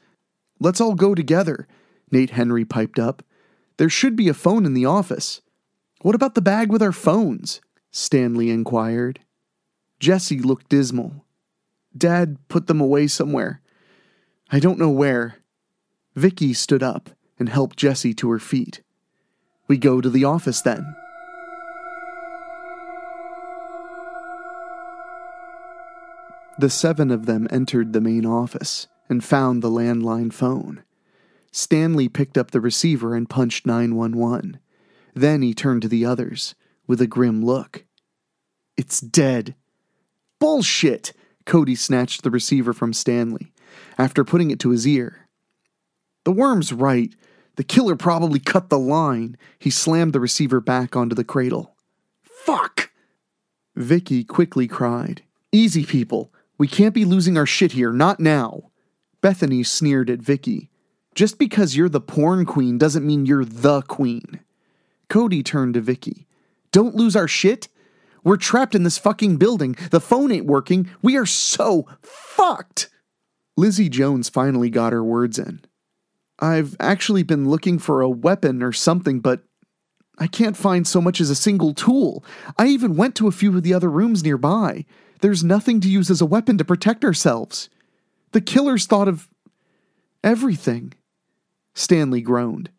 Let's 0.58 0.80
all 0.80 0.94
go 0.94 1.14
together, 1.14 1.66
Nate 2.10 2.30
Henry 2.30 2.64
piped 2.64 2.98
up. 2.98 3.22
There 3.76 3.90
should 3.90 4.16
be 4.16 4.28
a 4.28 4.34
phone 4.34 4.64
in 4.64 4.74
the 4.74 4.86
office. 4.86 5.42
What 6.00 6.14
about 6.14 6.34
the 6.34 6.40
bag 6.42 6.70
with 6.70 6.82
our 6.82 6.92
phones? 6.92 7.60
Stanley 7.90 8.50
inquired. 8.50 9.20
Jessie 10.00 10.40
looked 10.40 10.68
dismal. 10.68 11.24
Dad 11.96 12.38
put 12.48 12.66
them 12.66 12.80
away 12.80 13.06
somewhere. 13.06 13.60
I 14.50 14.60
don't 14.60 14.78
know 14.78 14.90
where. 14.90 15.36
Vicky 16.14 16.54
stood 16.54 16.82
up 16.82 17.10
and 17.38 17.48
helped 17.48 17.76
Jessie 17.76 18.14
to 18.14 18.30
her 18.30 18.38
feet. 18.38 18.82
We 19.68 19.76
go 19.76 20.00
to 20.00 20.08
the 20.08 20.24
office 20.24 20.62
then.– 20.62 20.96
The 26.58 26.70
seven 26.70 27.10
of 27.10 27.26
them 27.26 27.46
entered 27.50 27.92
the 27.92 28.00
main 28.00 28.24
office 28.24 28.88
and 29.10 29.22
found 29.22 29.62
the 29.62 29.70
landline 29.70 30.32
phone. 30.32 30.82
Stanley 31.52 32.08
picked 32.08 32.38
up 32.38 32.50
the 32.50 32.60
receiver 32.60 33.14
and 33.14 33.28
punched 33.28 33.66
911. 33.66 34.58
Then 35.14 35.42
he 35.42 35.52
turned 35.52 35.82
to 35.82 35.88
the 35.88 36.04
others 36.04 36.54
with 36.86 37.00
a 37.00 37.06
grim 37.06 37.44
look. 37.44 37.84
It's 38.76 39.00
dead. 39.00 39.54
Bullshit! 40.38 41.12
Cody 41.44 41.74
snatched 41.74 42.22
the 42.22 42.30
receiver 42.30 42.72
from 42.72 42.92
Stanley 42.92 43.52
after 43.98 44.24
putting 44.24 44.50
it 44.50 44.58
to 44.60 44.70
his 44.70 44.86
ear. 44.86 45.28
The 46.24 46.32
worm's 46.32 46.72
right. 46.72 47.14
The 47.56 47.64
killer 47.64 47.96
probably 47.96 48.40
cut 48.40 48.68
the 48.68 48.78
line. 48.78 49.36
He 49.58 49.70
slammed 49.70 50.12
the 50.12 50.20
receiver 50.20 50.60
back 50.60 50.96
onto 50.96 51.14
the 51.14 51.24
cradle. 51.24 51.76
Fuck! 52.22 52.90
Vicky 53.74 54.24
quickly 54.24 54.66
cried. 54.66 55.22
Easy, 55.52 55.84
people. 55.84 56.32
We 56.58 56.68
can't 56.68 56.94
be 56.94 57.04
losing 57.04 57.36
our 57.36 57.46
shit 57.46 57.72
here, 57.72 57.92
not 57.92 58.20
now. 58.20 58.70
Bethany 59.20 59.62
sneered 59.62 60.10
at 60.10 60.20
Vicky. 60.20 60.70
Just 61.14 61.38
because 61.38 61.76
you're 61.76 61.88
the 61.88 62.00
porn 62.00 62.44
queen 62.44 62.78
doesn't 62.78 63.06
mean 63.06 63.26
you're 63.26 63.44
the 63.44 63.82
queen. 63.82 64.40
Cody 65.08 65.42
turned 65.42 65.74
to 65.74 65.80
Vicky. 65.80 66.26
Don't 66.72 66.94
lose 66.94 67.16
our 67.16 67.28
shit? 67.28 67.68
We're 68.22 68.36
trapped 68.36 68.74
in 68.74 68.82
this 68.82 68.98
fucking 68.98 69.36
building. 69.36 69.76
The 69.90 70.00
phone 70.00 70.32
ain't 70.32 70.46
working. 70.46 70.90
We 71.00 71.16
are 71.16 71.26
so 71.26 71.86
fucked. 72.02 72.90
Lizzie 73.56 73.88
Jones 73.88 74.28
finally 74.28 74.68
got 74.68 74.92
her 74.92 75.02
words 75.02 75.38
in. 75.38 75.60
I've 76.38 76.76
actually 76.80 77.22
been 77.22 77.48
looking 77.48 77.78
for 77.78 78.02
a 78.02 78.10
weapon 78.10 78.62
or 78.62 78.72
something, 78.72 79.20
but 79.20 79.44
I 80.18 80.26
can't 80.26 80.56
find 80.56 80.86
so 80.86 81.00
much 81.00 81.20
as 81.20 81.30
a 81.30 81.34
single 81.34 81.74
tool. 81.74 82.24
I 82.58 82.68
even 82.68 82.96
went 82.96 83.14
to 83.16 83.28
a 83.28 83.32
few 83.32 83.56
of 83.56 83.62
the 83.62 83.74
other 83.74 83.90
rooms 83.90 84.24
nearby. 84.24 84.84
There's 85.20 85.44
nothing 85.44 85.80
to 85.80 85.90
use 85.90 86.10
as 86.10 86.20
a 86.20 86.26
weapon 86.26 86.58
to 86.58 86.64
protect 86.64 87.04
ourselves. 87.04 87.68
The 88.32 88.40
killers 88.40 88.86
thought 88.86 89.08
of 89.08 89.28
everything. 90.24 90.94
Stanley 91.74 92.22
groaned. 92.22 92.70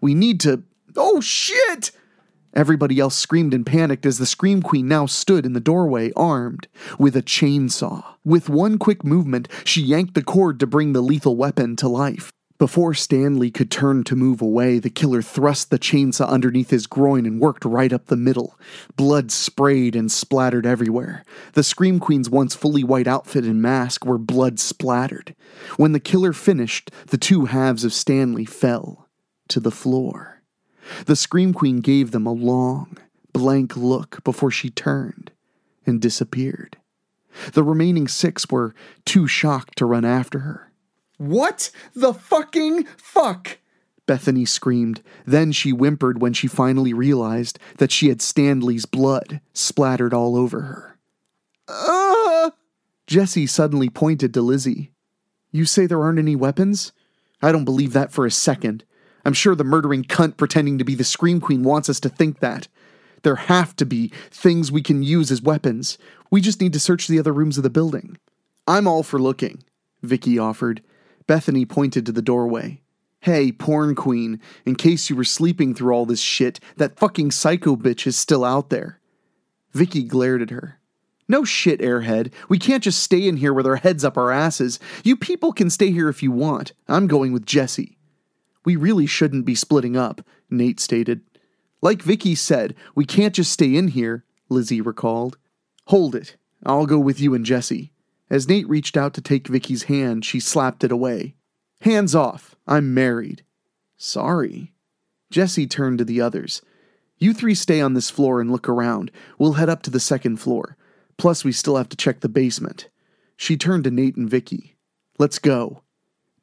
We 0.00 0.14
need 0.14 0.40
to. 0.40 0.64
Oh 0.96 1.20
shit! 1.20 1.90
Everybody 2.54 3.00
else 3.00 3.16
screamed 3.16 3.54
and 3.54 3.64
panicked 3.64 4.04
as 4.04 4.18
the 4.18 4.26
Scream 4.26 4.60
Queen 4.60 4.86
now 4.86 5.06
stood 5.06 5.46
in 5.46 5.54
the 5.54 5.60
doorway, 5.60 6.12
armed 6.14 6.68
with 6.98 7.16
a 7.16 7.22
chainsaw. 7.22 8.04
With 8.24 8.50
one 8.50 8.76
quick 8.76 9.04
movement, 9.04 9.48
she 9.64 9.80
yanked 9.80 10.14
the 10.14 10.22
cord 10.22 10.60
to 10.60 10.66
bring 10.66 10.92
the 10.92 11.00
lethal 11.00 11.34
weapon 11.34 11.76
to 11.76 11.88
life. 11.88 12.30
Before 12.62 12.94
Stanley 12.94 13.50
could 13.50 13.72
turn 13.72 14.04
to 14.04 14.14
move 14.14 14.40
away, 14.40 14.78
the 14.78 14.88
killer 14.88 15.20
thrust 15.20 15.70
the 15.70 15.80
chainsaw 15.80 16.28
underneath 16.28 16.70
his 16.70 16.86
groin 16.86 17.26
and 17.26 17.40
worked 17.40 17.64
right 17.64 17.92
up 17.92 18.06
the 18.06 18.14
middle. 18.14 18.56
Blood 18.94 19.32
sprayed 19.32 19.96
and 19.96 20.12
splattered 20.12 20.64
everywhere. 20.64 21.24
The 21.54 21.64
Scream 21.64 21.98
Queen's 21.98 22.30
once 22.30 22.54
fully 22.54 22.84
white 22.84 23.08
outfit 23.08 23.42
and 23.42 23.60
mask 23.60 24.04
were 24.06 24.16
blood 24.16 24.60
splattered. 24.60 25.34
When 25.76 25.90
the 25.90 25.98
killer 25.98 26.32
finished, 26.32 26.92
the 27.08 27.18
two 27.18 27.46
halves 27.46 27.82
of 27.82 27.92
Stanley 27.92 28.44
fell 28.44 29.08
to 29.48 29.58
the 29.58 29.72
floor. 29.72 30.40
The 31.06 31.16
Scream 31.16 31.52
Queen 31.52 31.80
gave 31.80 32.12
them 32.12 32.28
a 32.28 32.32
long, 32.32 32.96
blank 33.32 33.76
look 33.76 34.22
before 34.22 34.52
she 34.52 34.70
turned 34.70 35.32
and 35.84 36.00
disappeared. 36.00 36.76
The 37.54 37.64
remaining 37.64 38.06
six 38.06 38.48
were 38.48 38.72
too 39.04 39.26
shocked 39.26 39.76
to 39.78 39.84
run 39.84 40.04
after 40.04 40.38
her. 40.38 40.71
What 41.18 41.70
the 41.94 42.14
fucking 42.14 42.84
fuck? 42.96 43.58
Bethany 44.06 44.44
screamed. 44.44 45.02
Then 45.24 45.52
she 45.52 45.70
whimpered 45.70 46.20
when 46.20 46.32
she 46.32 46.48
finally 46.48 46.92
realized 46.92 47.58
that 47.78 47.92
she 47.92 48.08
had 48.08 48.20
Stanley's 48.20 48.86
blood 48.86 49.40
splattered 49.52 50.12
all 50.12 50.36
over 50.36 50.62
her. 50.62 50.98
Ah! 51.68 52.52
Jesse 53.06 53.46
suddenly 53.46 53.88
pointed 53.88 54.34
to 54.34 54.42
Lizzie. 54.42 54.90
You 55.52 55.64
say 55.64 55.86
there 55.86 56.02
aren't 56.02 56.18
any 56.18 56.34
weapons? 56.34 56.92
I 57.40 57.52
don't 57.52 57.64
believe 57.64 57.92
that 57.92 58.12
for 58.12 58.26
a 58.26 58.30
second. 58.30 58.84
I'm 59.24 59.34
sure 59.34 59.54
the 59.54 59.64
murdering 59.64 60.04
cunt 60.04 60.36
pretending 60.36 60.78
to 60.78 60.84
be 60.84 60.94
the 60.94 61.04
Scream 61.04 61.40
Queen 61.40 61.62
wants 61.62 61.88
us 61.88 62.00
to 62.00 62.08
think 62.08 62.40
that. 62.40 62.68
There 63.22 63.36
have 63.36 63.76
to 63.76 63.86
be 63.86 64.08
things 64.30 64.72
we 64.72 64.82
can 64.82 65.02
use 65.02 65.30
as 65.30 65.42
weapons. 65.42 65.96
We 66.30 66.40
just 66.40 66.60
need 66.60 66.72
to 66.72 66.80
search 66.80 67.06
the 67.06 67.18
other 67.18 67.32
rooms 67.32 67.56
of 67.56 67.62
the 67.62 67.70
building. 67.70 68.18
I'm 68.66 68.88
all 68.88 69.02
for 69.02 69.20
looking, 69.20 69.62
Vicky 70.02 70.38
offered. 70.38 70.82
Bethany 71.26 71.64
pointed 71.64 72.06
to 72.06 72.12
the 72.12 72.22
doorway. 72.22 72.80
Hey, 73.20 73.52
porn 73.52 73.94
queen, 73.94 74.40
in 74.66 74.74
case 74.74 75.08
you 75.08 75.14
were 75.14 75.24
sleeping 75.24 75.74
through 75.74 75.94
all 75.94 76.06
this 76.06 76.20
shit, 76.20 76.58
that 76.76 76.98
fucking 76.98 77.30
psycho 77.30 77.76
bitch 77.76 78.06
is 78.06 78.16
still 78.16 78.44
out 78.44 78.68
there. 78.68 78.98
Vicky 79.72 80.02
glared 80.02 80.42
at 80.42 80.50
her. 80.50 80.80
No 81.28 81.44
shit, 81.44 81.80
airhead. 81.80 82.32
We 82.48 82.58
can't 82.58 82.82
just 82.82 83.02
stay 83.02 83.26
in 83.26 83.36
here 83.36 83.54
with 83.54 83.66
our 83.66 83.76
heads 83.76 84.04
up 84.04 84.18
our 84.18 84.32
asses. 84.32 84.80
You 85.04 85.16
people 85.16 85.52
can 85.52 85.70
stay 85.70 85.92
here 85.92 86.08
if 86.08 86.22
you 86.22 86.32
want. 86.32 86.72
I'm 86.88 87.06
going 87.06 87.32
with 87.32 87.46
Jesse. 87.46 87.96
We 88.64 88.76
really 88.76 89.06
shouldn't 89.06 89.46
be 89.46 89.54
splitting 89.54 89.96
up, 89.96 90.26
Nate 90.50 90.80
stated. 90.80 91.22
Like 91.80 92.02
Vicky 92.02 92.34
said, 92.34 92.74
we 92.94 93.04
can't 93.04 93.34
just 93.34 93.52
stay 93.52 93.76
in 93.76 93.88
here, 93.88 94.24
Lizzie 94.48 94.80
recalled. 94.80 95.38
Hold 95.86 96.14
it. 96.14 96.36
I'll 96.64 96.86
go 96.86 96.98
with 96.98 97.20
you 97.20 97.34
and 97.34 97.44
Jesse. 97.44 97.91
As 98.32 98.48
Nate 98.48 98.66
reached 98.66 98.96
out 98.96 99.12
to 99.12 99.20
take 99.20 99.46
Vicky's 99.46 99.82
hand, 99.82 100.24
she 100.24 100.40
slapped 100.40 100.82
it 100.82 100.90
away. 100.90 101.34
Hands 101.82 102.14
off. 102.14 102.56
I'm 102.66 102.94
married. 102.94 103.44
Sorry. 103.98 104.72
Jesse 105.30 105.66
turned 105.66 105.98
to 105.98 106.04
the 106.06 106.22
others. 106.22 106.62
You 107.18 107.34
three 107.34 107.54
stay 107.54 107.82
on 107.82 107.92
this 107.92 108.08
floor 108.08 108.40
and 108.40 108.50
look 108.50 108.70
around. 108.70 109.10
We'll 109.38 109.52
head 109.52 109.68
up 109.68 109.82
to 109.82 109.90
the 109.90 110.00
second 110.00 110.38
floor. 110.38 110.78
Plus, 111.18 111.44
we 111.44 111.52
still 111.52 111.76
have 111.76 111.90
to 111.90 111.96
check 111.96 112.20
the 112.20 112.28
basement. 112.30 112.88
She 113.36 113.58
turned 113.58 113.84
to 113.84 113.90
Nate 113.90 114.16
and 114.16 114.30
Vicky. 114.30 114.76
Let's 115.18 115.38
go. 115.38 115.82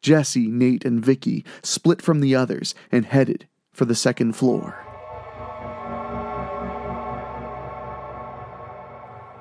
Jesse, 0.04 0.48
Nate, 0.48 0.86
and 0.86 1.04
Vicky 1.04 1.44
split 1.64 2.04
from 2.04 2.20
the 2.20 2.36
others 2.36 2.76
and 2.92 3.04
headed 3.04 3.48
for 3.74 3.86
the 3.86 3.96
second 3.96 4.34
floor. 4.34 4.89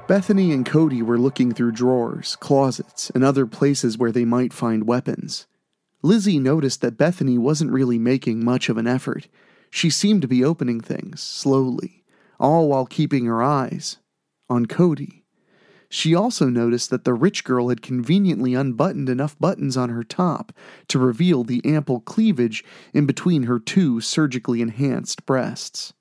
Bethany 0.08 0.52
and 0.52 0.64
Cody 0.64 1.02
were 1.02 1.18
looking 1.18 1.52
through 1.52 1.72
drawers, 1.72 2.34
closets, 2.36 3.10
and 3.10 3.22
other 3.22 3.44
places 3.44 3.98
where 3.98 4.10
they 4.10 4.24
might 4.24 4.54
find 4.54 4.88
weapons. 4.88 5.46
Lizzie 6.00 6.38
noticed 6.38 6.80
that 6.80 6.96
Bethany 6.96 7.36
wasn't 7.36 7.72
really 7.72 7.98
making 7.98 8.42
much 8.42 8.70
of 8.70 8.78
an 8.78 8.86
effort. 8.86 9.28
She 9.68 9.90
seemed 9.90 10.22
to 10.22 10.28
be 10.28 10.42
opening 10.42 10.80
things, 10.80 11.20
slowly, 11.20 12.04
all 12.40 12.70
while 12.70 12.86
keeping 12.86 13.26
her 13.26 13.42
eyes 13.42 13.98
on 14.48 14.64
Cody. 14.64 15.26
She 15.90 16.14
also 16.14 16.48
noticed 16.48 16.88
that 16.88 17.04
the 17.04 17.12
rich 17.12 17.44
girl 17.44 17.68
had 17.68 17.82
conveniently 17.82 18.54
unbuttoned 18.54 19.10
enough 19.10 19.38
buttons 19.38 19.76
on 19.76 19.90
her 19.90 20.04
top 20.04 20.54
to 20.88 20.98
reveal 20.98 21.44
the 21.44 21.62
ample 21.66 22.00
cleavage 22.00 22.64
in 22.94 23.04
between 23.04 23.42
her 23.42 23.58
two 23.58 24.00
surgically 24.00 24.62
enhanced 24.62 25.26
breasts. 25.26 25.92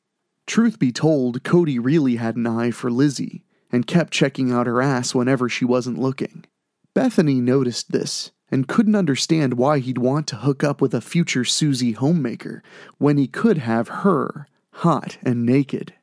Truth 0.45 0.79
be 0.79 0.93
told, 0.93 1.43
Cody 1.43 1.77
really 1.77 2.15
had 2.15 2.37
an 2.37 2.47
eye 2.47 2.71
for 2.71 2.89
Lizzie 2.89 3.43
and 3.71 3.87
kept 3.87 4.13
checking 4.13 4.51
out 4.51 4.67
her 4.67 4.81
ass 4.81 5.13
whenever 5.13 5.49
she 5.49 5.65
wasn't 5.65 5.99
looking. 5.99 6.45
Bethany 6.93 7.41
noticed 7.41 7.91
this 7.91 8.31
and 8.49 8.67
couldn't 8.67 8.95
understand 8.95 9.55
why 9.55 9.79
he'd 9.79 9.97
want 9.97 10.27
to 10.27 10.37
hook 10.37 10.63
up 10.63 10.81
with 10.81 10.93
a 10.93 11.01
future 11.01 11.43
Susie 11.43 11.91
homemaker 11.91 12.63
when 12.97 13.17
he 13.17 13.27
could 13.27 13.57
have 13.57 13.89
her, 13.89 14.47
hot 14.71 15.17
and 15.23 15.45
naked. 15.45 15.93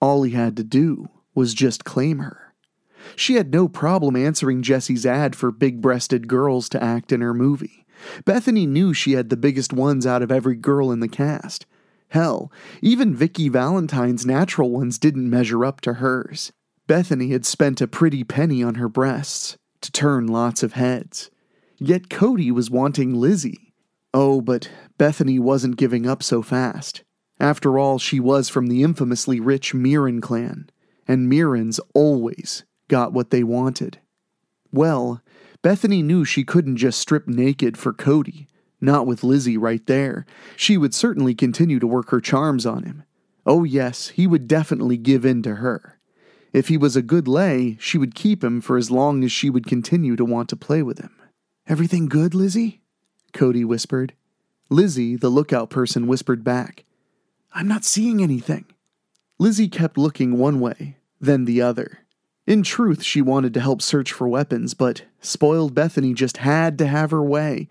All 0.00 0.22
he 0.22 0.32
had 0.32 0.56
to 0.56 0.64
do 0.64 1.08
was 1.34 1.54
just 1.54 1.84
claim 1.84 2.18
her. 2.18 2.54
She 3.14 3.34
had 3.34 3.52
no 3.52 3.68
problem 3.68 4.16
answering 4.16 4.62
Jesse's 4.62 5.06
ad 5.06 5.36
for 5.36 5.52
big 5.52 5.80
breasted 5.80 6.26
girls 6.26 6.68
to 6.70 6.82
act 6.82 7.12
in 7.12 7.20
her 7.20 7.34
movie. 7.34 7.86
Bethany 8.24 8.66
knew 8.66 8.92
she 8.92 9.12
had 9.12 9.30
the 9.30 9.36
biggest 9.36 9.72
ones 9.72 10.06
out 10.06 10.22
of 10.22 10.32
every 10.32 10.56
girl 10.56 10.90
in 10.90 11.00
the 11.00 11.08
cast. 11.08 11.66
Hell, 12.08 12.52
even 12.82 13.14
Vicky 13.14 13.48
Valentine's 13.48 14.26
natural 14.26 14.70
ones 14.70 14.98
didn't 14.98 15.30
measure 15.30 15.64
up 15.64 15.80
to 15.82 15.94
hers. 15.94 16.52
Bethany 16.86 17.30
had 17.30 17.44
spent 17.44 17.80
a 17.80 17.88
pretty 17.88 18.22
penny 18.22 18.62
on 18.62 18.76
her 18.76 18.88
breasts 18.88 19.56
to 19.80 19.90
turn 19.90 20.26
lots 20.26 20.62
of 20.62 20.74
heads. 20.74 21.30
Yet 21.78 22.08
Cody 22.08 22.50
was 22.50 22.70
wanting 22.70 23.14
Lizzie. 23.14 23.74
Oh, 24.14 24.40
but 24.40 24.70
Bethany 24.96 25.38
wasn't 25.38 25.76
giving 25.76 26.06
up 26.06 26.22
so 26.22 26.42
fast. 26.42 27.02
After 27.38 27.78
all, 27.78 27.98
she 27.98 28.18
was 28.18 28.48
from 28.48 28.68
the 28.68 28.82
infamously 28.82 29.40
rich 29.40 29.74
Mirren 29.74 30.20
clan, 30.20 30.70
and 31.06 31.28
Mirrens 31.28 31.80
always 31.92 32.64
got 32.88 33.12
what 33.12 33.30
they 33.30 33.42
wanted. 33.42 33.98
Well, 34.72 35.20
Bethany 35.62 36.02
knew 36.02 36.24
she 36.24 36.44
couldn't 36.44 36.76
just 36.76 36.98
strip 36.98 37.26
naked 37.26 37.76
for 37.76 37.92
Cody, 37.92 38.48
not 38.80 39.06
with 39.06 39.24
Lizzie 39.24 39.58
right 39.58 39.84
there. 39.86 40.24
She 40.56 40.78
would 40.78 40.94
certainly 40.94 41.34
continue 41.34 41.78
to 41.78 41.86
work 41.86 42.10
her 42.10 42.20
charms 42.20 42.64
on 42.64 42.84
him. 42.84 43.02
Oh, 43.44 43.64
yes, 43.64 44.08
he 44.08 44.26
would 44.26 44.48
definitely 44.48 44.96
give 44.96 45.26
in 45.26 45.42
to 45.42 45.56
her. 45.56 45.95
If 46.56 46.68
he 46.68 46.78
was 46.78 46.96
a 46.96 47.02
good 47.02 47.28
lay, 47.28 47.76
she 47.78 47.98
would 47.98 48.14
keep 48.14 48.42
him 48.42 48.62
for 48.62 48.78
as 48.78 48.90
long 48.90 49.22
as 49.22 49.30
she 49.30 49.50
would 49.50 49.66
continue 49.66 50.16
to 50.16 50.24
want 50.24 50.48
to 50.48 50.56
play 50.56 50.82
with 50.82 50.98
him. 50.98 51.14
Everything 51.68 52.08
good, 52.08 52.34
Lizzie? 52.34 52.80
Cody 53.34 53.62
whispered. 53.62 54.14
Lizzie, 54.70 55.16
the 55.16 55.28
lookout 55.28 55.68
person, 55.68 56.06
whispered 56.06 56.42
back, 56.42 56.86
I'm 57.52 57.68
not 57.68 57.84
seeing 57.84 58.22
anything. 58.22 58.64
Lizzie 59.38 59.68
kept 59.68 59.98
looking 59.98 60.38
one 60.38 60.58
way, 60.58 60.96
then 61.20 61.44
the 61.44 61.60
other. 61.60 61.98
In 62.46 62.62
truth, 62.62 63.02
she 63.02 63.20
wanted 63.20 63.52
to 63.52 63.60
help 63.60 63.82
search 63.82 64.10
for 64.10 64.26
weapons, 64.26 64.72
but 64.72 65.02
spoiled 65.20 65.74
Bethany 65.74 66.14
just 66.14 66.38
had 66.38 66.78
to 66.78 66.86
have 66.86 67.10
her 67.10 67.22
way. 67.22 67.68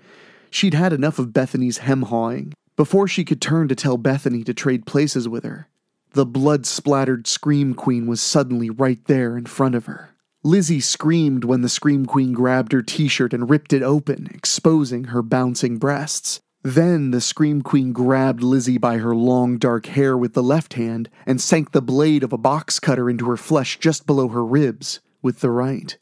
She'd 0.51 0.75
had 0.75 0.93
enough 0.93 1.17
of 1.17 1.33
Bethany's 1.33 1.79
hem 1.79 2.03
hawing. 2.03 2.53
Before 2.75 3.07
she 3.07 3.25
could 3.25 3.41
turn 3.41 3.67
to 3.67 3.73
tell 3.73 3.97
Bethany 3.97 4.43
to 4.43 4.53
trade 4.53 4.85
places 4.85 5.27
with 5.27 5.43
her, 5.43 5.69
the 6.15 6.25
blood 6.25 6.65
splattered 6.65 7.27
Scream 7.27 7.73
Queen 7.73 8.07
was 8.07 8.21
suddenly 8.21 8.69
right 8.69 9.03
there 9.03 9.37
in 9.37 9.45
front 9.45 9.75
of 9.75 9.85
her. 9.85 10.15
Lizzie 10.45 10.79
screamed 10.79 11.43
when 11.43 11.59
the 11.59 11.67
Scream 11.67 12.05
Queen 12.05 12.31
grabbed 12.31 12.71
her 12.71 12.81
t 12.81 13.09
shirt 13.09 13.33
and 13.33 13.49
ripped 13.49 13.73
it 13.73 13.83
open, 13.83 14.29
exposing 14.33 15.05
her 15.05 15.21
bouncing 15.21 15.77
breasts. 15.77 16.39
Then 16.63 17.11
the 17.11 17.19
Scream 17.19 17.61
Queen 17.61 17.91
grabbed 17.91 18.41
Lizzie 18.41 18.77
by 18.77 18.97
her 18.99 19.13
long 19.13 19.57
dark 19.57 19.87
hair 19.87 20.17
with 20.17 20.33
the 20.33 20.41
left 20.41 20.75
hand 20.75 21.09
and 21.25 21.41
sank 21.41 21.73
the 21.73 21.81
blade 21.81 22.23
of 22.23 22.31
a 22.31 22.37
box 22.37 22.79
cutter 22.79 23.09
into 23.09 23.29
her 23.29 23.37
flesh 23.37 23.77
just 23.77 24.07
below 24.07 24.29
her 24.29 24.45
ribs 24.45 25.01
with 25.21 25.41
the 25.41 25.51
right. 25.51 25.97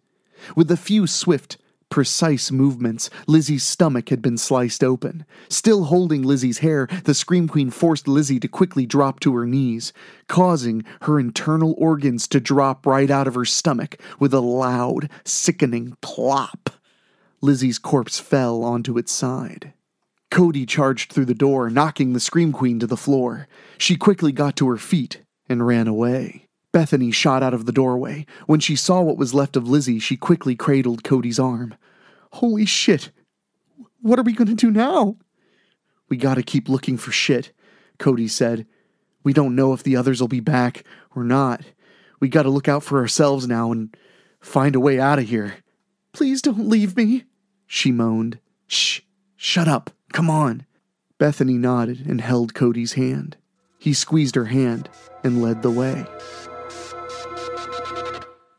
With 0.56 0.70
a 0.70 0.78
few 0.78 1.08
swift, 1.08 1.58
precise 1.94 2.50
movements, 2.50 3.12
Lizzie's 3.28 3.64
stomach 3.64 4.10
had 4.10 4.20
been 4.20 4.36
sliced 4.36 4.84
open. 4.84 5.28
Still 5.48 5.84
holding 5.84 6.24
Lizzie's 6.24 6.58
hair, 6.58 6.88
the 7.04 7.14
Scream 7.14 7.48
Queen 7.48 7.70
forced 7.70 8.08
Lizzie 8.08 8.40
to 8.40 8.48
quickly 8.48 8.88
drop 8.88 9.20
to 9.20 9.36
her 9.36 9.46
knees, 9.46 9.94
causing 10.28 10.84
her 11.02 11.20
internal 11.20 11.76
organs 11.78 12.28
to 12.30 12.40
drop 12.40 12.88
right 12.88 13.12
out 13.12 13.28
of 13.28 13.36
her 13.36 13.46
stomach 13.46 14.02
with 14.20 14.34
a 14.34 14.40
loud, 14.40 15.08
sickening 15.24 15.96
plop. 16.02 16.72
Lizzie's 17.42 17.78
corpse 17.78 18.20
fell 18.20 18.64
onto 18.64 18.98
its 18.98 19.12
side. 19.12 19.74
Cody 20.32 20.66
charged 20.66 21.14
through 21.14 21.26
the 21.26 21.36
door, 21.36 21.70
knocking 21.70 22.14
the 22.14 22.20
Scream 22.20 22.52
Queen 22.52 22.80
to 22.80 22.88
the 22.88 22.98
floor. 22.98 23.48
She 23.78 23.98
quickly 23.98 24.32
got 24.32 24.56
to 24.56 24.68
her 24.68 24.78
feet 24.78 25.22
and 25.48 25.68
ran 25.68 25.88
away. 25.88 26.48
Bethany 26.74 27.12
shot 27.12 27.44
out 27.44 27.54
of 27.54 27.66
the 27.66 27.72
doorway. 27.72 28.26
When 28.48 28.60
she 28.60 28.76
saw 28.76 29.02
what 29.02 29.18
was 29.18 29.34
left 29.34 29.56
of 29.56 29.70
Lizzie, 29.70 30.00
she 30.00 30.18
quickly 30.18 30.56
cradled 30.56 31.04
Cody's 31.04 31.40
arm. 31.40 31.76
Holy 32.34 32.66
shit! 32.66 33.12
What 34.02 34.20
are 34.20 34.24
we 34.24 34.34
going 34.34 34.48
to 34.48 34.56
do 34.56 34.72
now? 34.72 35.16
We 36.10 36.18
gotta 36.18 36.44
keep 36.44 36.68
looking 36.68 36.98
for 36.98 37.12
shit, 37.12 37.54
Cody 38.00 38.28
said. 38.28 38.66
We 39.24 39.34
don't 39.34 39.56
know 39.56 39.72
if 39.72 39.84
the 39.84 39.96
others 39.96 40.20
will 40.20 40.28
be 40.28 40.42
back 40.42 40.84
or 41.16 41.24
not. 41.24 41.62
We 42.20 42.28
gotta 42.28 42.50
look 42.50 42.68
out 42.68 42.84
for 42.84 43.00
ourselves 43.00 43.48
now 43.48 43.72
and 43.72 43.96
find 44.42 44.76
a 44.76 44.80
way 44.80 45.00
out 45.00 45.20
of 45.20 45.30
here. 45.30 45.56
Please 46.12 46.42
don't 46.42 46.68
leave 46.68 46.98
me, 46.98 47.24
she 47.68 47.92
moaned. 47.92 48.40
Shh, 48.68 49.02
shut 49.36 49.68
up. 49.68 49.92
Come 50.12 50.30
on. 50.30 50.66
Bethany 51.20 51.58
nodded 51.58 52.06
and 52.06 52.20
held 52.20 52.54
Cody's 52.54 52.94
hand. 52.94 53.38
He 53.80 53.94
squeezed 53.94 54.36
her 54.36 54.46
hand 54.46 54.90
and 55.24 55.42
led 55.42 55.62
the 55.62 55.72
way. 55.72 56.06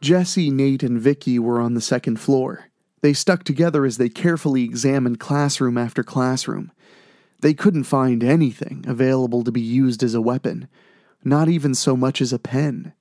Jesse, 0.05 0.51
Nate, 0.51 0.83
and 0.83 1.01
Vicky 1.01 1.39
were 1.39 1.59
on 1.59 1.73
the 1.73 1.81
second 1.81 2.21
floor. 2.21 2.67
They 3.01 3.15
stuck 3.15 3.43
together 3.43 3.87
as 3.87 3.97
they 3.97 4.11
carefully 4.11 4.63
examined 4.63 5.19
classroom 5.19 5.79
after 5.79 6.03
classroom. 6.03 6.73
They 7.41 7.55
couldn't 7.55 7.85
find 7.85 8.23
anything 8.23 8.85
available 8.87 9.43
to 9.45 9.51
be 9.51 9.63
used 9.63 10.03
as 10.03 10.13
a 10.13 10.21
weapon, 10.21 10.69
not 11.25 11.49
even 11.49 11.75
so 11.75 11.97
much 11.97 12.21
as 12.21 12.35
a 12.35 12.39
pen. 12.39 12.93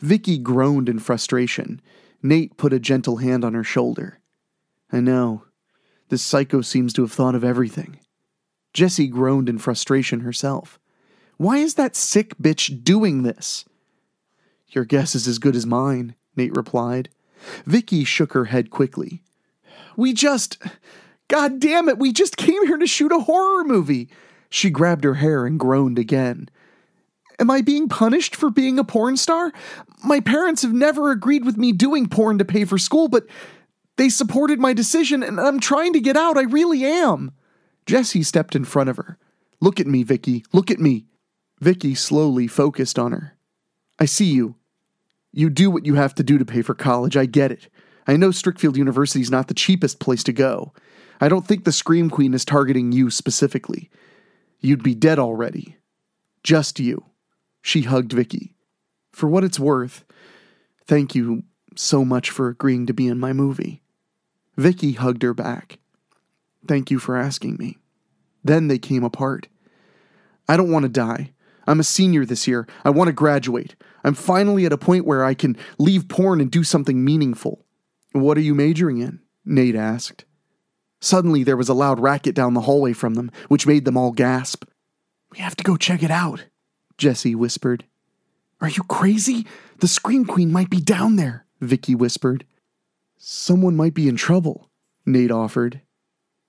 Vicky 0.00 0.38
groaned 0.38 0.88
in 0.88 1.00
frustration. 1.00 1.82
Nate 2.22 2.56
put 2.56 2.72
a 2.72 2.80
gentle 2.80 3.18
hand 3.18 3.44
on 3.44 3.52
her 3.52 3.62
shoulder. 3.62 4.18
I 4.90 5.00
know. 5.00 5.44
This 6.08 6.22
psycho 6.22 6.62
seems 6.62 6.94
to 6.94 7.02
have 7.02 7.12
thought 7.12 7.34
of 7.34 7.44
everything. 7.44 7.98
Jessie 8.72 9.06
groaned 9.06 9.50
in 9.50 9.58
frustration 9.58 10.20
herself. 10.20 10.80
Why 11.36 11.58
is 11.58 11.74
that 11.74 11.94
sick 11.94 12.38
bitch 12.38 12.82
doing 12.82 13.22
this? 13.22 13.66
Your 14.68 14.86
guess 14.86 15.14
is 15.14 15.28
as 15.28 15.38
good 15.38 15.54
as 15.54 15.66
mine, 15.66 16.14
Nate 16.36 16.56
replied. 16.56 17.08
Vicky 17.66 18.04
shook 18.04 18.32
her 18.32 18.46
head 18.46 18.70
quickly. 18.70 19.22
We 19.96 20.12
just. 20.12 20.62
God 21.28 21.60
damn 21.60 21.88
it, 21.88 21.98
we 21.98 22.12
just 22.12 22.36
came 22.36 22.66
here 22.66 22.76
to 22.76 22.86
shoot 22.86 23.12
a 23.12 23.20
horror 23.20 23.64
movie. 23.64 24.08
She 24.50 24.68
grabbed 24.68 25.04
her 25.04 25.14
hair 25.14 25.46
and 25.46 25.58
groaned 25.58 25.98
again. 25.98 26.50
Am 27.38 27.50
I 27.50 27.62
being 27.62 27.88
punished 27.88 28.36
for 28.36 28.50
being 28.50 28.78
a 28.78 28.84
porn 28.84 29.16
star? 29.16 29.52
My 30.04 30.20
parents 30.20 30.62
have 30.62 30.74
never 30.74 31.10
agreed 31.10 31.44
with 31.44 31.56
me 31.56 31.72
doing 31.72 32.08
porn 32.08 32.38
to 32.38 32.44
pay 32.44 32.64
for 32.64 32.76
school, 32.76 33.08
but 33.08 33.24
they 33.96 34.08
supported 34.08 34.60
my 34.60 34.72
decision, 34.72 35.22
and 35.22 35.40
I'm 35.40 35.58
trying 35.58 35.92
to 35.94 36.00
get 36.00 36.16
out. 36.16 36.36
I 36.36 36.42
really 36.42 36.84
am. 36.84 37.32
Jesse 37.86 38.22
stepped 38.22 38.54
in 38.54 38.64
front 38.64 38.90
of 38.90 38.96
her. 38.96 39.18
Look 39.60 39.80
at 39.80 39.86
me, 39.86 40.02
Vicky. 40.02 40.44
Look 40.52 40.70
at 40.70 40.80
me. 40.80 41.06
Vicky 41.60 41.94
slowly 41.94 42.46
focused 42.46 42.98
on 42.98 43.12
her. 43.12 43.36
I 43.98 44.04
see 44.04 44.32
you. 44.32 44.56
You 45.32 45.50
do 45.50 45.70
what 45.70 45.86
you 45.86 45.94
have 45.94 46.14
to 46.16 46.22
do 46.22 46.38
to 46.38 46.44
pay 46.44 46.62
for 46.62 46.74
college. 46.74 47.16
I 47.16 47.26
get 47.26 47.50
it. 47.50 47.68
I 48.06 48.16
know 48.16 48.30
Strickfield 48.30 48.76
University 48.76 49.20
is 49.20 49.30
not 49.30 49.48
the 49.48 49.54
cheapest 49.54 49.98
place 49.98 50.22
to 50.24 50.32
go. 50.32 50.72
I 51.20 51.28
don't 51.28 51.46
think 51.46 51.64
the 51.64 51.72
Scream 51.72 52.10
Queen 52.10 52.34
is 52.34 52.44
targeting 52.44 52.92
you 52.92 53.10
specifically. 53.10 53.90
You'd 54.60 54.82
be 54.82 54.94
dead 54.94 55.18
already. 55.18 55.76
Just 56.42 56.80
you. 56.80 57.04
She 57.62 57.82
hugged 57.82 58.12
Vicky. 58.12 58.56
For 59.12 59.28
what 59.28 59.44
it's 59.44 59.60
worth, 59.60 60.04
thank 60.86 61.14
you 61.14 61.44
so 61.76 62.04
much 62.04 62.30
for 62.30 62.48
agreeing 62.48 62.86
to 62.86 62.92
be 62.92 63.06
in 63.06 63.20
my 63.20 63.32
movie. 63.32 63.82
Vicky 64.56 64.92
hugged 64.92 65.22
her 65.22 65.34
back. 65.34 65.78
Thank 66.66 66.90
you 66.90 66.98
for 66.98 67.16
asking 67.16 67.56
me. 67.56 67.78
Then 68.44 68.68
they 68.68 68.78
came 68.78 69.04
apart. 69.04 69.48
I 70.48 70.56
don't 70.56 70.70
want 70.70 70.82
to 70.84 70.88
die. 70.88 71.32
I'm 71.66 71.80
a 71.80 71.84
senior 71.84 72.24
this 72.24 72.48
year. 72.48 72.66
I 72.84 72.90
want 72.90 73.08
to 73.08 73.12
graduate. 73.12 73.76
I'm 74.04 74.14
finally 74.14 74.66
at 74.66 74.72
a 74.72 74.78
point 74.78 75.06
where 75.06 75.24
I 75.24 75.34
can 75.34 75.56
leave 75.78 76.08
porn 76.08 76.40
and 76.40 76.50
do 76.50 76.64
something 76.64 77.04
meaningful. 77.04 77.64
What 78.12 78.36
are 78.36 78.42
you 78.42 78.54
majoring 78.54 78.98
in? 78.98 79.20
Nate 79.44 79.76
asked. 79.76 80.24
Suddenly 81.00 81.42
there 81.42 81.56
was 81.56 81.68
a 81.68 81.74
loud 81.74 81.98
racket 81.98 82.34
down 82.34 82.54
the 82.54 82.62
hallway 82.62 82.92
from 82.92 83.14
them, 83.14 83.30
which 83.48 83.66
made 83.66 83.84
them 83.84 83.96
all 83.96 84.12
gasp. 84.12 84.64
We 85.32 85.38
have 85.38 85.56
to 85.56 85.64
go 85.64 85.76
check 85.76 86.02
it 86.02 86.10
out, 86.10 86.46
Jesse 86.98 87.34
whispered. 87.34 87.84
Are 88.60 88.68
you 88.68 88.84
crazy? 88.84 89.46
The 89.78 89.88
Scream 89.88 90.24
Queen 90.24 90.52
might 90.52 90.70
be 90.70 90.80
down 90.80 91.16
there, 91.16 91.46
Vicky 91.60 91.94
whispered. 91.94 92.44
Someone 93.18 93.76
might 93.76 93.94
be 93.94 94.08
in 94.08 94.16
trouble, 94.16 94.70
Nate 95.04 95.32
offered. 95.32 95.80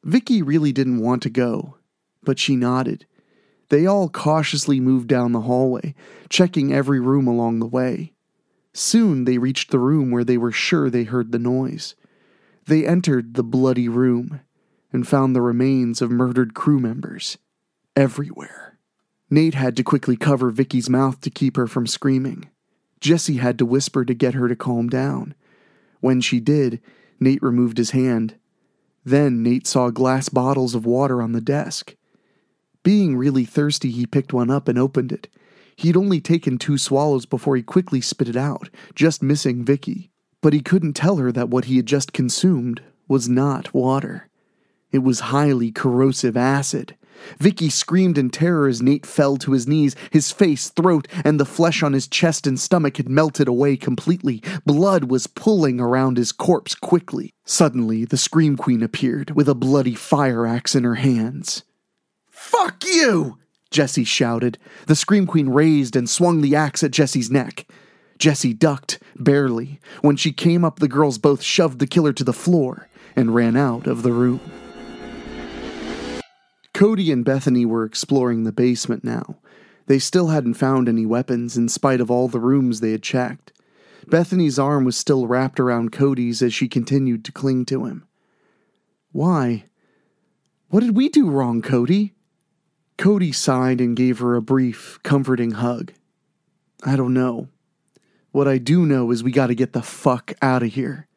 Vicky 0.04 0.42
really 0.42 0.72
didn't 0.72 1.00
want 1.00 1.24
to 1.24 1.30
go, 1.30 1.78
but 2.22 2.38
she 2.38 2.56
nodded. 2.56 3.08
They 3.74 3.88
all 3.88 4.08
cautiously 4.08 4.80
moved 4.80 5.08
down 5.08 5.32
the 5.32 5.42
hallway, 5.42 5.96
checking 6.30 6.72
every 6.72 7.00
room 7.00 7.26
along 7.26 7.58
the 7.58 7.66
way. 7.66 8.14
Soon 8.72 9.26
they 9.26 9.40
reached 9.40 9.72
the 9.72 9.80
room 9.80 10.12
where 10.12 10.24
they 10.24 10.38
were 10.38 10.52
sure 10.52 10.92
they 10.92 11.06
heard 11.06 11.32
the 11.32 11.40
noise. 11.40 11.96
They 12.68 12.86
entered 12.86 13.34
the 13.34 13.42
bloody 13.42 13.90
room 13.90 14.42
and 14.92 15.08
found 15.08 15.36
the 15.36 15.42
remains 15.42 16.04
of 16.04 16.12
murdered 16.12 16.54
crew 16.54 16.80
members 16.80 17.40
everywhere. 17.96 18.78
Nate 19.32 19.56
had 19.56 19.76
to 19.78 19.84
quickly 19.84 20.18
cover 20.18 20.52
Vicky's 20.52 20.88
mouth 20.88 21.20
to 21.22 21.32
keep 21.32 21.58
her 21.58 21.66
from 21.66 21.88
screaming. 21.88 22.52
Jesse 23.00 23.38
had 23.38 23.58
to 23.58 23.66
whisper 23.66 24.06
to 24.06 24.14
get 24.14 24.36
her 24.36 24.48
to 24.48 24.56
calm 24.56 24.88
down. 24.88 25.34
When 26.00 26.22
she 26.22 26.40
did, 26.40 26.80
Nate 27.20 27.42
removed 27.42 27.80
his 27.80 27.90
hand. 27.90 28.36
Then 29.04 29.42
Nate 29.42 29.66
saw 29.66 29.90
glass 29.90 30.30
bottles 30.30 30.76
of 30.76 30.86
water 30.86 31.24
on 31.24 31.32
the 31.32 31.42
desk. 31.42 31.96
Being 32.84 33.16
really 33.16 33.46
thirsty, 33.46 33.90
he 33.92 34.06
picked 34.06 34.34
one 34.34 34.52
up 34.52 34.68
and 34.68 34.78
opened 34.78 35.12
it. 35.12 35.30
He'd 35.76 35.98
only 35.98 36.22
taken 36.22 36.58
two 36.58 36.78
swallows 36.78 37.26
before 37.26 37.56
he 37.56 37.64
quickly 37.64 38.02
spit 38.02 38.30
it 38.30 38.36
out, 38.36 38.70
just 38.94 39.24
missing 39.24 39.64
Vicky. 39.64 40.12
But 40.42 40.54
he 40.54 40.60
couldn't 40.60 40.94
tell 40.94 41.18
her 41.18 41.32
that 41.32 41.50
what 41.50 41.66
he 41.66 41.78
had 41.78 41.86
just 41.86 42.14
consumed 42.14 42.82
was 43.08 43.30
not 43.30 43.74
water. 43.74 44.30
It 44.92 45.00
was 45.00 45.32
highly 45.32 45.72
corrosive 45.72 46.38
acid. 46.38 46.96
Vicky 47.40 47.70
screamed 47.70 48.18
in 48.18 48.30
terror 48.30 48.68
as 48.68 48.82
Nate 48.82 49.06
fell 49.06 49.38
to 49.38 49.54
his 49.54 49.68
knees. 49.68 49.96
His 50.12 50.32
face, 50.32 50.70
throat, 50.70 51.08
and 51.24 51.40
the 51.40 51.46
flesh 51.46 51.82
on 51.82 51.94
his 51.94 52.08
chest 52.08 52.46
and 52.46 52.60
stomach 52.60 52.98
had 52.98 53.08
melted 53.08 53.48
away 53.48 53.78
completely. 53.78 54.44
Blood 54.66 55.06
was 55.06 55.28
pulling 55.28 55.80
around 55.80 56.18
his 56.18 56.32
corpse 56.32 56.76
quickly. 56.76 57.32
Suddenly, 57.46 58.06
the 58.06 58.18
Scream 58.18 58.58
Queen 58.58 58.84
appeared 58.84 59.32
with 59.32 59.48
a 59.48 59.56
bloody 59.56 59.96
fire 59.96 60.46
axe 60.46 60.76
in 60.76 60.84
her 60.84 60.96
hands. 60.96 61.64
Fuck 62.44 62.84
you! 62.86 63.38
Jesse 63.72 64.04
shouted. 64.04 64.58
The 64.86 64.98
Scream 64.98 65.26
Queen 65.26 65.50
raised 65.50 65.96
and 65.96 66.10
swung 66.10 66.42
the 66.42 66.58
axe 66.58 66.84
at 66.84 66.92
Jesse's 66.92 67.32
neck. 67.32 67.66
Jesse 68.20 68.54
ducked, 68.54 69.00
barely. 69.16 69.80
When 70.02 70.18
she 70.18 70.34
came 70.34 70.66
up, 70.66 70.80
the 70.80 70.90
girls 70.90 71.18
both 71.18 71.42
shoved 71.42 71.80
the 71.80 71.88
killer 71.88 72.12
to 72.12 72.24
the 72.24 72.34
floor 72.34 72.90
and 73.16 73.34
ran 73.34 73.56
out 73.56 73.88
of 73.88 74.04
the 74.04 74.12
room. 74.12 74.42
Cody 76.74 77.14
and 77.14 77.24
Bethany 77.24 77.66
were 77.66 77.86
exploring 77.86 78.44
the 78.44 78.52
basement 78.52 79.06
now. 79.06 79.38
They 79.88 79.98
still 79.98 80.28
hadn't 80.28 80.56
found 80.56 80.90
any 80.90 81.06
weapons 81.06 81.56
in 81.56 81.70
spite 81.70 82.02
of 82.02 82.12
all 82.12 82.28
the 82.28 82.42
rooms 82.42 82.82
they 82.82 82.92
had 82.92 83.04
checked. 83.04 83.54
Bethany's 84.06 84.60
arm 84.60 84.84
was 84.84 84.98
still 84.98 85.28
wrapped 85.28 85.62
around 85.62 85.94
Cody's 85.94 86.42
as 86.42 86.54
she 86.54 86.68
continued 86.68 87.24
to 87.26 87.32
cling 87.32 87.66
to 87.66 87.86
him. 87.86 88.06
Why? 89.14 89.66
What 90.70 90.82
did 90.82 90.98
we 90.98 91.08
do 91.08 91.30
wrong, 91.30 91.62
Cody? 91.62 92.14
Cody 92.98 93.32
sighed 93.32 93.82
and 93.82 93.96
gave 93.96 94.20
her 94.20 94.36
a 94.36 94.42
brief, 94.42 95.00
comforting 95.04 95.52
hug. 95.52 95.94
I 96.84 96.96
don't 96.96 97.14
know. 97.14 97.50
What 98.32 98.48
I 98.48 98.58
do 98.58 98.86
know 98.86 99.12
is 99.12 99.24
we 99.24 99.32
gotta 99.32 99.56
get 99.56 99.74
the 99.74 99.82
fuck 99.82 100.34
out 100.42 100.64
of 100.64 100.74
here. 100.74 101.08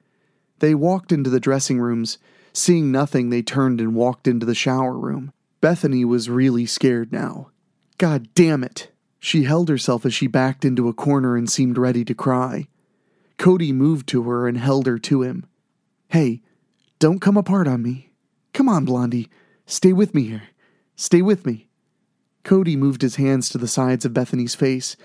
They 0.59 0.75
walked 0.75 1.13
into 1.13 1.31
the 1.31 1.41
dressing 1.41 1.79
rooms. 1.81 2.19
Seeing 2.53 2.91
nothing, 2.91 3.31
they 3.31 3.43
turned 3.43 3.81
and 3.81 3.95
walked 3.95 4.27
into 4.27 4.47
the 4.47 4.55
shower 4.55 4.97
room. 4.97 5.33
Bethany 5.61 6.05
was 6.05 6.31
really 6.31 6.67
scared 6.67 7.13
now. 7.13 7.51
God 7.99 8.29
damn 8.35 8.63
it. 8.63 8.91
She 9.19 9.45
held 9.45 9.69
herself 9.69 10.07
as 10.07 10.15
she 10.15 10.27
backed 10.27 10.65
into 10.65 10.89
a 10.89 10.95
corner 10.95 11.37
and 11.37 11.51
seemed 11.51 11.79
ready 11.79 12.05
to 12.05 12.15
cry. 12.15 12.69
Cody 13.39 13.73
moved 13.73 14.07
to 14.09 14.23
her 14.23 14.47
and 14.47 14.57
held 14.57 14.87
her 14.87 14.99
to 14.99 15.23
him. 15.23 15.47
Hey, 16.09 16.43
don't 16.99 17.21
come 17.21 17.37
apart 17.37 17.67
on 17.67 17.83
me. 17.83 18.11
Come 18.53 18.69
on, 18.69 18.85
Blondie. 18.85 19.29
Stay 19.67 19.93
with 19.93 20.15
me 20.15 20.25
here. 20.25 20.45
Stay 20.97 21.21
with 21.23 21.45
me. 21.45 21.69
Cody 22.43 22.75
moved 22.75 23.03
his 23.03 23.17
hands 23.17 23.49
to 23.51 23.59
the 23.59 23.69
sides 23.69 24.05
of 24.05 24.15
Bethany's 24.15 24.55
face 24.55 24.97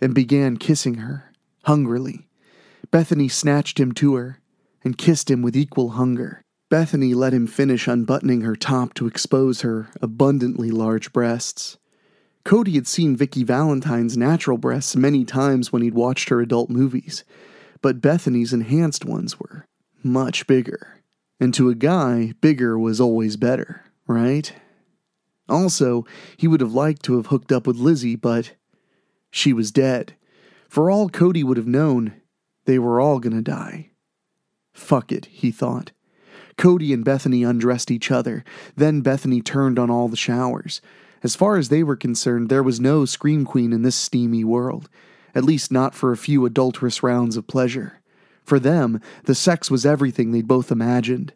and 0.00 0.14
began 0.14 0.56
kissing 0.56 0.94
her, 0.94 1.32
hungrily. 1.64 2.28
Bethany 2.90 3.28
snatched 3.28 3.78
him 3.78 3.92
to 3.92 4.14
her 4.14 4.38
and 4.82 4.98
kissed 4.98 5.30
him 5.30 5.42
with 5.42 5.56
equal 5.56 5.90
hunger. 5.90 6.42
Bethany 6.70 7.14
let 7.14 7.34
him 7.34 7.46
finish 7.46 7.86
unbuttoning 7.86 8.40
her 8.40 8.56
top 8.56 8.94
to 8.94 9.06
expose 9.06 9.60
her 9.60 9.90
abundantly 10.00 10.70
large 10.70 11.12
breasts. 11.12 11.76
Cody 12.44 12.72
had 12.72 12.86
seen 12.86 13.16
Vicky 13.16 13.44
Valentine's 13.44 14.16
natural 14.16 14.58
breasts 14.58 14.96
many 14.96 15.24
times 15.24 15.72
when 15.72 15.82
he'd 15.82 15.94
watched 15.94 16.28
her 16.30 16.40
adult 16.40 16.70
movies, 16.70 17.24
but 17.82 18.00
Bethany's 18.00 18.52
enhanced 18.52 19.04
ones 19.04 19.38
were 19.38 19.66
much 20.02 20.46
bigger. 20.46 21.02
And 21.40 21.52
to 21.54 21.68
a 21.68 21.74
guy, 21.74 22.32
bigger 22.40 22.78
was 22.78 23.00
always 23.00 23.36
better, 23.36 23.82
right? 24.06 24.52
Also, 25.48 26.04
he 26.36 26.48
would 26.48 26.60
have 26.60 26.72
liked 26.72 27.02
to 27.04 27.16
have 27.16 27.26
hooked 27.26 27.52
up 27.52 27.66
with 27.66 27.76
Lizzie, 27.76 28.16
but 28.16 28.54
she 29.30 29.52
was 29.52 29.70
dead. 29.70 30.14
For 30.68 30.90
all 30.90 31.08
Cody 31.08 31.44
would 31.44 31.56
have 31.56 31.66
known, 31.66 32.14
they 32.64 32.78
were 32.78 33.00
all 33.00 33.18
gonna 33.18 33.42
die. 33.42 33.90
Fuck 34.72 35.12
it, 35.12 35.26
he 35.26 35.50
thought. 35.50 35.92
Cody 36.56 36.92
and 36.92 37.04
Bethany 37.04 37.42
undressed 37.42 37.90
each 37.90 38.10
other. 38.10 38.44
Then 38.76 39.00
Bethany 39.00 39.40
turned 39.40 39.78
on 39.78 39.90
all 39.90 40.08
the 40.08 40.16
showers. 40.16 40.80
As 41.22 41.34
far 41.34 41.56
as 41.56 41.68
they 41.68 41.82
were 41.82 41.96
concerned, 41.96 42.48
there 42.48 42.62
was 42.62 42.80
no 42.80 43.04
Scream 43.04 43.44
Queen 43.44 43.72
in 43.72 43.82
this 43.82 43.96
steamy 43.96 44.44
world, 44.44 44.88
at 45.34 45.44
least 45.44 45.72
not 45.72 45.94
for 45.94 46.12
a 46.12 46.16
few 46.16 46.44
adulterous 46.44 47.02
rounds 47.02 47.36
of 47.36 47.46
pleasure. 47.46 48.00
For 48.44 48.58
them, 48.58 49.00
the 49.24 49.34
sex 49.34 49.70
was 49.70 49.86
everything 49.86 50.30
they'd 50.30 50.46
both 50.46 50.70
imagined. 50.70 51.32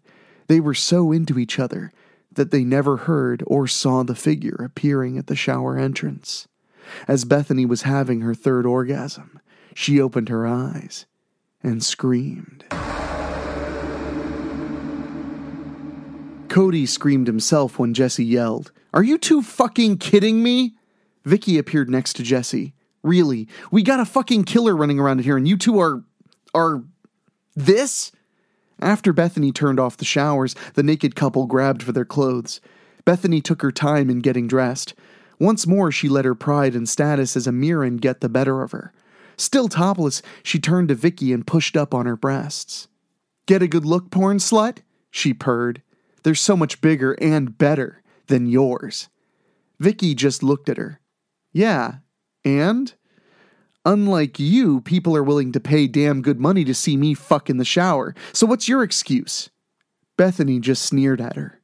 They 0.47 0.61
were 0.61 0.75
so 0.75 1.11
into 1.11 1.39
each 1.39 1.59
other 1.59 1.93
that 2.39 2.53
they 2.53 2.65
never 2.65 2.97
heard 2.97 3.43
or 3.47 3.67
saw 3.67 4.05
the 4.05 4.15
figure 4.15 4.55
appearing 4.65 5.19
at 5.19 5.27
the 5.27 5.37
shower 5.37 5.77
entrance. 5.77 6.47
As 7.07 7.25
Bethany 7.25 7.67
was 7.67 7.83
having 7.83 8.21
her 8.21 8.33
third 8.33 8.65
orgasm, 8.65 9.41
she 9.75 10.01
opened 10.01 10.29
her 10.29 10.47
eyes 10.47 11.05
and 11.63 11.83
screamed. 11.83 12.65
Cody 16.49 16.87
screamed 16.87 17.27
himself 17.27 17.79
when 17.79 17.93
Jesse 17.93 18.25
yelled, 18.25 18.71
Are 18.95 19.03
you 19.03 19.19
two 19.19 19.43
fucking 19.43 19.99
kidding 19.99 20.43
me? 20.43 20.77
Vicky 21.25 21.59
appeared 21.59 21.91
next 21.91 22.15
to 22.15 22.23
Jesse. 22.23 22.73
Really, 23.03 23.49
we 23.71 23.83
got 23.83 24.01
a 24.01 24.05
fucking 24.05 24.45
killer 24.45 24.77
running 24.77 24.99
around 25.01 25.21
here 25.21 25.37
and 25.37 25.47
you 25.47 25.57
two 25.57 25.81
are. 25.81 26.05
are. 26.55 26.85
this? 27.55 28.13
After 28.81 29.13
Bethany 29.13 29.53
turned 29.53 29.81
off 29.81 29.97
the 29.97 30.05
showers, 30.05 30.55
the 30.75 30.83
naked 30.83 31.17
couple 31.17 31.47
grabbed 31.47 31.83
for 31.83 31.93
their 31.93 32.05
clothes. 32.05 32.61
Bethany 33.05 33.41
took 33.41 33.63
her 33.63 33.73
time 33.73 34.11
in 34.11 34.21
getting 34.21 34.47
dressed. 34.47 34.95
Once 35.39 35.67
more, 35.67 35.91
she 35.91 36.09
let 36.09 36.25
her 36.25 36.35
pride 36.35 36.75
and 36.75 36.89
status 36.89 37.37
as 37.37 37.47
a 37.47 37.53
Mirren 37.53 37.97
get 37.97 38.21
the 38.21 38.29
better 38.29 38.63
of 38.63 38.73
her. 38.73 38.93
Still 39.37 39.69
topless, 39.69 40.21
she 40.43 40.59
turned 40.59 40.89
to 40.89 40.95
Vicky 40.95 41.33
and 41.33 41.47
pushed 41.47 41.77
up 41.77 41.95
on 41.95 42.07
her 42.07 42.17
breasts. 42.17 42.89
Get 43.47 43.63
a 43.63 43.69
good 43.69 43.87
look, 43.87 44.11
porn 44.11 44.39
slut? 44.39 44.79
She 45.11 45.33
purred. 45.33 45.83
They're 46.23 46.35
so 46.35 46.57
much 46.57 46.81
bigger 46.81 47.13
and 47.15 47.57
better 47.57 48.03
than 48.27 48.47
yours. 48.47 49.09
Vicky 49.79 50.15
just 50.15 50.43
looked 50.43 50.69
at 50.69 50.77
her. 50.77 51.01
Yeah, 51.53 51.99
and? 52.45 52.93
Unlike 53.85 54.39
you, 54.39 54.81
people 54.81 55.17
are 55.17 55.23
willing 55.23 55.53
to 55.53 55.61
pay 55.61 55.87
damn 55.87 56.23
good 56.23 56.41
money 56.41 56.65
to 56.65 56.75
see 56.75 56.97
me 56.97 57.15
fuck 57.15 57.49
in 57.49 57.57
the 57.57 57.65
shower. 57.65 58.15
So 58.33 58.47
what's 58.47 58.69
your 58.69 58.83
excuse? 58.83 59.51
Bethany 60.17 60.59
just 60.59 60.83
sneered 60.83 61.21
at 61.21 61.37
her. 61.37 61.61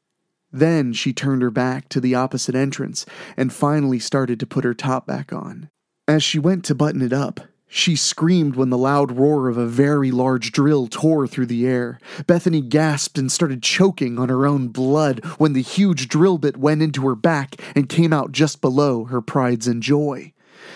Then 0.52 0.92
she 0.92 1.12
turned 1.12 1.42
her 1.42 1.50
back 1.50 1.88
to 1.88 2.00
the 2.00 2.14
opposite 2.14 2.54
entrance 2.54 3.04
and 3.36 3.52
finally 3.52 3.98
started 3.98 4.38
to 4.40 4.46
put 4.46 4.64
her 4.64 4.74
top 4.74 5.06
back 5.06 5.32
on. 5.32 5.68
As 6.06 6.22
she 6.22 6.38
went 6.38 6.64
to 6.66 6.74
button 6.74 7.02
it 7.02 7.12
up, 7.12 7.40
she 7.66 7.96
screamed 7.96 8.54
when 8.54 8.70
the 8.70 8.78
loud 8.78 9.10
roar 9.10 9.48
of 9.48 9.56
a 9.56 9.66
very 9.66 10.12
large 10.12 10.52
drill 10.52 10.86
tore 10.86 11.26
through 11.26 11.46
the 11.46 11.66
air. 11.66 11.98
Bethany 12.28 12.60
gasped 12.60 13.18
and 13.18 13.32
started 13.32 13.64
choking 13.64 14.16
on 14.16 14.28
her 14.28 14.46
own 14.46 14.68
blood 14.68 15.24
when 15.38 15.54
the 15.54 15.62
huge 15.62 16.06
drill 16.06 16.38
bit 16.38 16.56
went 16.56 16.82
into 16.82 17.08
her 17.08 17.16
back 17.16 17.56
and 17.74 17.88
came 17.88 18.12
out 18.12 18.30
just 18.30 18.60
below 18.60 19.06
her 19.06 19.20
prides 19.20 19.66
and 19.66 19.82
joy. 19.82 20.32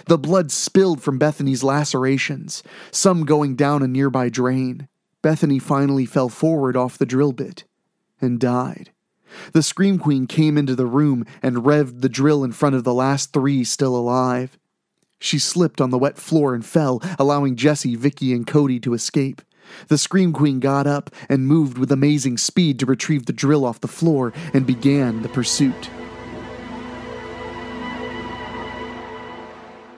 The 0.08 0.16
blood 0.16 0.50
spilled 0.50 1.02
from 1.02 1.18
Bethany's 1.18 1.62
lacerations, 1.62 2.62
some 2.90 3.26
going 3.26 3.56
down 3.56 3.82
a 3.82 3.86
nearby 3.86 4.30
drain. 4.30 4.88
Bethany 5.20 5.58
finally 5.58 6.06
fell 6.06 6.30
forward 6.30 6.78
off 6.78 6.96
the 6.96 7.04
drill 7.04 7.32
bit 7.32 7.64
and 8.18 8.40
died. 8.40 8.90
The 9.52 9.62
Scream 9.62 9.98
Queen 9.98 10.26
came 10.26 10.56
into 10.56 10.74
the 10.74 10.86
room 10.86 11.26
and 11.42 11.58
revved 11.58 12.00
the 12.00 12.08
drill 12.08 12.42
in 12.42 12.52
front 12.52 12.74
of 12.74 12.84
the 12.84 12.94
last 12.94 13.34
three 13.34 13.64
still 13.64 13.94
alive. 13.94 14.58
She 15.18 15.38
slipped 15.38 15.78
on 15.78 15.90
the 15.90 15.98
wet 15.98 16.16
floor 16.16 16.54
and 16.54 16.64
fell, 16.64 17.02
allowing 17.18 17.54
Jesse, 17.54 17.94
Vicky, 17.94 18.32
and 18.32 18.46
Cody 18.46 18.80
to 18.80 18.94
escape. 18.94 19.42
The 19.88 19.98
Scream 19.98 20.32
Queen 20.32 20.58
got 20.58 20.86
up 20.86 21.10
and 21.28 21.46
moved 21.46 21.76
with 21.76 21.92
amazing 21.92 22.38
speed 22.38 22.78
to 22.78 22.86
retrieve 22.86 23.26
the 23.26 23.34
drill 23.34 23.66
off 23.66 23.82
the 23.82 23.88
floor 23.88 24.32
and 24.54 24.66
began 24.66 25.20
the 25.20 25.28
pursuit. 25.28 25.90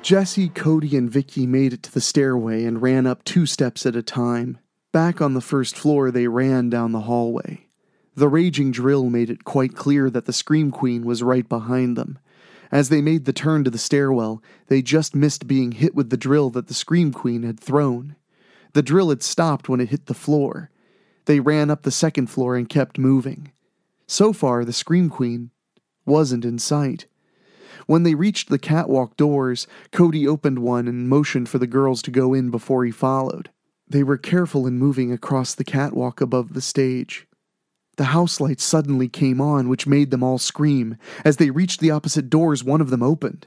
Jesse, 0.03 0.49
Cody, 0.49 0.97
and 0.97 1.11
Vicky 1.11 1.47
made 1.47 1.73
it 1.73 1.83
to 1.83 1.93
the 1.93 2.01
stairway 2.01 2.65
and 2.65 2.81
ran 2.81 3.07
up 3.07 3.23
two 3.23 3.45
steps 3.45 3.85
at 3.85 3.95
a 3.95 4.03
time. 4.03 4.59
Back 4.93 5.21
on 5.21 5.35
the 5.35 5.41
first 5.41 5.77
floor, 5.77 6.11
they 6.11 6.27
ran 6.27 6.71
down 6.71 6.93
the 6.93 7.03
hallway. 7.03 7.67
The 8.17 8.29
raging 8.29 8.73
drill 8.73 9.11
made 9.11 9.31
it 9.31 9.45
quite 9.45 9.77
clear 9.77 10.11
that 10.11 10.25
the 10.25 10.33
Scream 10.33 10.71
Queen 10.71 11.05
was 11.05 11.23
right 11.23 11.49
behind 11.49 11.97
them. 11.97 12.19
As 12.73 12.89
they 12.89 13.03
made 13.03 13.25
the 13.25 13.33
turn 13.33 13.63
to 13.65 13.71
the 13.71 13.79
stairwell, 13.79 14.43
they 14.69 14.81
just 14.81 15.15
missed 15.15 15.47
being 15.47 15.73
hit 15.73 15.95
with 15.95 16.11
the 16.11 16.17
drill 16.17 16.51
that 16.51 16.69
the 16.69 16.75
Scream 16.75 17.13
Queen 17.13 17.43
had 17.43 17.61
thrown. 17.61 18.17
The 18.73 18.83
drill 18.83 19.11
had 19.11 19.23
stopped 19.23 19.69
when 19.69 19.81
it 19.81 19.91
hit 19.91 20.07
the 20.07 20.15
floor. 20.15 20.71
They 21.27 21.41
ran 21.41 21.71
up 21.71 21.83
the 21.83 21.91
second 21.91 22.29
floor 22.29 22.57
and 22.57 22.69
kept 22.69 22.99
moving. 22.99 23.53
So 24.07 24.33
far, 24.33 24.65
the 24.65 24.73
Scream 24.73 25.11
Queen 25.11 25.51
wasn't 26.07 26.45
in 26.45 26.59
sight. 26.59 27.07
When 27.87 28.03
they 28.03 28.15
reached 28.15 28.49
the 28.49 28.59
catwalk 28.59 29.17
doors, 29.17 29.67
Cody 29.93 30.27
opened 30.27 30.61
one 30.61 30.89
and 30.89 31.09
motioned 31.09 31.49
for 31.49 31.59
the 31.59 31.67
girls 31.67 32.03
to 32.03 32.11
go 32.11 32.35
in 32.35 32.51
before 32.51 32.85
he 32.85 32.91
followed. 32.91 33.51
They 33.89 34.03
were 34.03 34.17
careful 34.17 34.67
in 34.67 34.79
moving 34.79 35.13
across 35.13 35.55
the 35.55 35.65
catwalk 35.65 36.21
above 36.21 36.55
the 36.55 36.61
stage. 36.61 37.27
The 37.97 38.05
house 38.05 38.41
lights 38.41 38.65
suddenly 38.65 39.09
came 39.09 39.41
on, 39.41 39.69
which 39.69 39.87
made 39.87 40.11
them 40.11 40.23
all 40.23 40.39
scream. 40.39 40.97
As 41.25 41.37
they 41.37 41.51
reached 41.51 41.81
the 41.81 41.91
opposite 41.91 42.31
doors, 42.31 42.65
one 42.65 42.81
of 42.81 42.91
them 42.91 43.03
opened. 43.03 43.47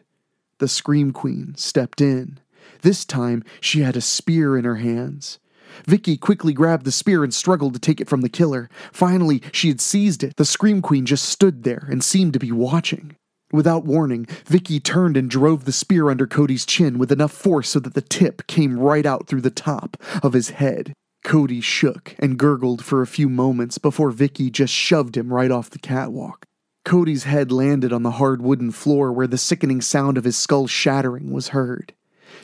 The 0.59 0.67
Scream 0.67 1.11
Queen 1.11 1.55
stepped 1.57 2.01
in. 2.01 2.39
This 2.81 3.03
time, 3.03 3.43
she 3.59 3.81
had 3.81 3.95
a 3.95 4.01
spear 4.01 4.57
in 4.57 4.65
her 4.65 4.75
hands. 4.75 5.39
Vicky 5.87 6.17
quickly 6.17 6.53
grabbed 6.53 6.85
the 6.85 6.91
spear 6.91 7.23
and 7.23 7.33
struggled 7.33 7.73
to 7.73 7.79
take 7.79 7.99
it 7.99 8.07
from 8.07 8.21
the 8.21 8.29
killer. 8.29 8.69
Finally, 8.91 9.41
she 9.51 9.69
had 9.69 9.81
seized 9.81 10.23
it. 10.23 10.35
The 10.35 10.45
Scream 10.45 10.81
Queen 10.81 11.05
just 11.05 11.25
stood 11.25 11.63
there 11.63 11.87
and 11.89 12.03
seemed 12.03 12.33
to 12.33 12.39
be 12.39 12.51
watching. 12.51 13.15
Without 13.53 13.85
warning, 13.85 14.25
Vicky 14.47 14.79
turned 14.79 15.15
and 15.15 15.29
drove 15.29 15.65
the 15.65 15.71
spear 15.71 16.09
under 16.09 16.25
Cody's 16.25 16.65
chin 16.65 16.97
with 16.97 17.11
enough 17.11 17.31
force 17.31 17.69
so 17.69 17.79
that 17.79 17.93
the 17.93 18.01
tip 18.01 18.47
came 18.47 18.79
right 18.79 19.05
out 19.05 19.27
through 19.27 19.41
the 19.41 19.51
top 19.51 19.95
of 20.23 20.33
his 20.33 20.49
head. 20.49 20.91
Cody 21.23 21.61
shook 21.61 22.15
and 22.17 22.39
gurgled 22.39 22.83
for 22.83 23.03
a 23.03 23.07
few 23.07 23.29
moments 23.29 23.77
before 23.77 24.09
Vicky 24.09 24.49
just 24.49 24.73
shoved 24.73 25.15
him 25.15 25.31
right 25.31 25.51
off 25.51 25.69
the 25.69 25.77
catwalk. 25.77 26.47
Cody's 26.83 27.25
head 27.25 27.51
landed 27.51 27.93
on 27.93 28.01
the 28.01 28.11
hard 28.11 28.41
wooden 28.41 28.71
floor 28.71 29.13
where 29.13 29.27
the 29.27 29.37
sickening 29.37 29.81
sound 29.81 30.17
of 30.17 30.23
his 30.23 30.35
skull 30.35 30.65
shattering 30.65 31.31
was 31.31 31.49
heard. 31.49 31.93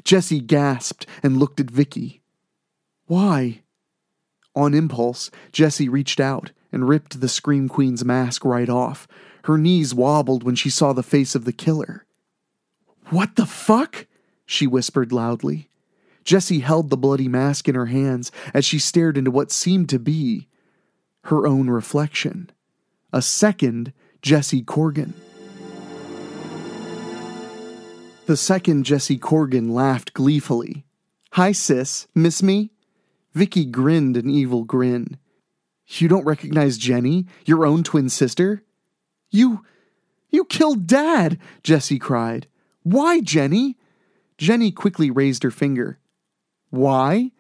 Jesse 0.04 0.40
gasped 0.40 1.08
and 1.24 1.38
looked 1.38 1.60
at 1.60 1.72
Vicky. 1.72 2.22
Why? 3.08 3.64
On 4.56 4.76
impulse, 4.76 5.32
Jesse 5.52 5.90
reached 5.90 6.20
out 6.20 6.52
and 6.72 6.88
ripped 6.88 7.20
the 7.20 7.28
Scream 7.28 7.68
Queen's 7.68 8.06
mask 8.06 8.46
right 8.46 8.70
off. 8.70 9.08
Her 9.50 9.58
knees 9.58 9.96
wobbled 9.96 10.44
when 10.44 10.54
she 10.54 10.70
saw 10.70 10.94
the 10.94 11.02
face 11.02 11.34
of 11.34 11.44
the 11.44 11.52
killer. 11.52 12.06
What 13.06 13.36
the 13.36 13.48
fuck? 13.48 14.06
she 14.46 14.68
whispered 14.68 15.12
loudly. 15.12 15.72
Jessie 16.24 16.60
held 16.60 16.92
the 16.92 16.98
bloody 16.98 17.28
mask 17.28 17.68
in 17.68 17.74
her 17.74 17.88
hands 17.88 18.32
as 18.54 18.64
she 18.64 18.78
stared 18.78 19.18
into 19.18 19.32
what 19.32 19.50
seemed 19.52 19.90
to 19.90 19.98
be 19.98 20.48
her 21.24 21.48
own 21.48 21.68
reflection. 21.68 22.52
A 23.12 23.24
second 23.24 23.92
Jessie 24.22 24.62
Corgan. 24.62 25.14
The 28.28 28.38
second 28.38 28.84
Jessie 28.84 29.18
Corgan 29.18 29.72
laughed 29.72 30.14
gleefully. 30.14 30.86
Hi, 31.32 31.54
sis. 31.54 32.06
Miss 32.14 32.44
me? 32.44 32.70
Vicky 33.34 33.66
grinned 33.66 34.16
an 34.16 34.30
evil 34.30 34.64
grin. 34.64 35.18
You 35.88 36.08
don't 36.08 36.26
recognize 36.26 36.78
Jenny, 36.78 37.26
your 37.46 37.66
own 37.66 37.82
twin 37.82 38.10
sister? 38.10 38.64
You. 39.30 39.64
You 40.30 40.46
killed 40.46 40.86
Dad, 40.86 41.40
Jesse 41.64 41.98
cried. 41.98 42.48
Why, 42.84 43.20
Jenny? 43.20 43.78
Jenny 44.38 44.72
quickly 44.72 45.10
raised 45.10 45.44
her 45.44 45.52
finger. 45.52 46.00
Why? 46.70 47.32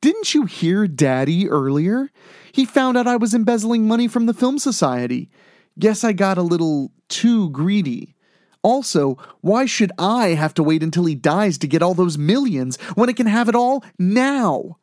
Didn't 0.00 0.32
you 0.32 0.46
hear 0.46 0.86
Daddy 0.86 1.48
earlier? 1.48 2.10
He 2.52 2.64
found 2.64 2.96
out 2.96 3.06
I 3.06 3.16
was 3.16 3.34
embezzling 3.34 3.86
money 3.86 4.08
from 4.08 4.26
the 4.26 4.34
Film 4.34 4.58
Society. 4.58 5.30
Guess 5.78 6.02
I 6.02 6.12
got 6.12 6.38
a 6.38 6.42
little 6.42 6.92
too 7.08 7.50
greedy. 7.50 8.14
Also, 8.62 9.16
why 9.40 9.66
should 9.66 9.92
I 9.98 10.28
have 10.28 10.54
to 10.54 10.62
wait 10.62 10.82
until 10.82 11.04
he 11.04 11.14
dies 11.14 11.58
to 11.58 11.68
get 11.68 11.82
all 11.82 11.94
those 11.94 12.18
millions 12.18 12.78
when 12.94 13.08
I 13.08 13.12
can 13.12 13.26
have 13.26 13.48
it 13.48 13.54
all 13.54 13.84
now? 13.98 14.78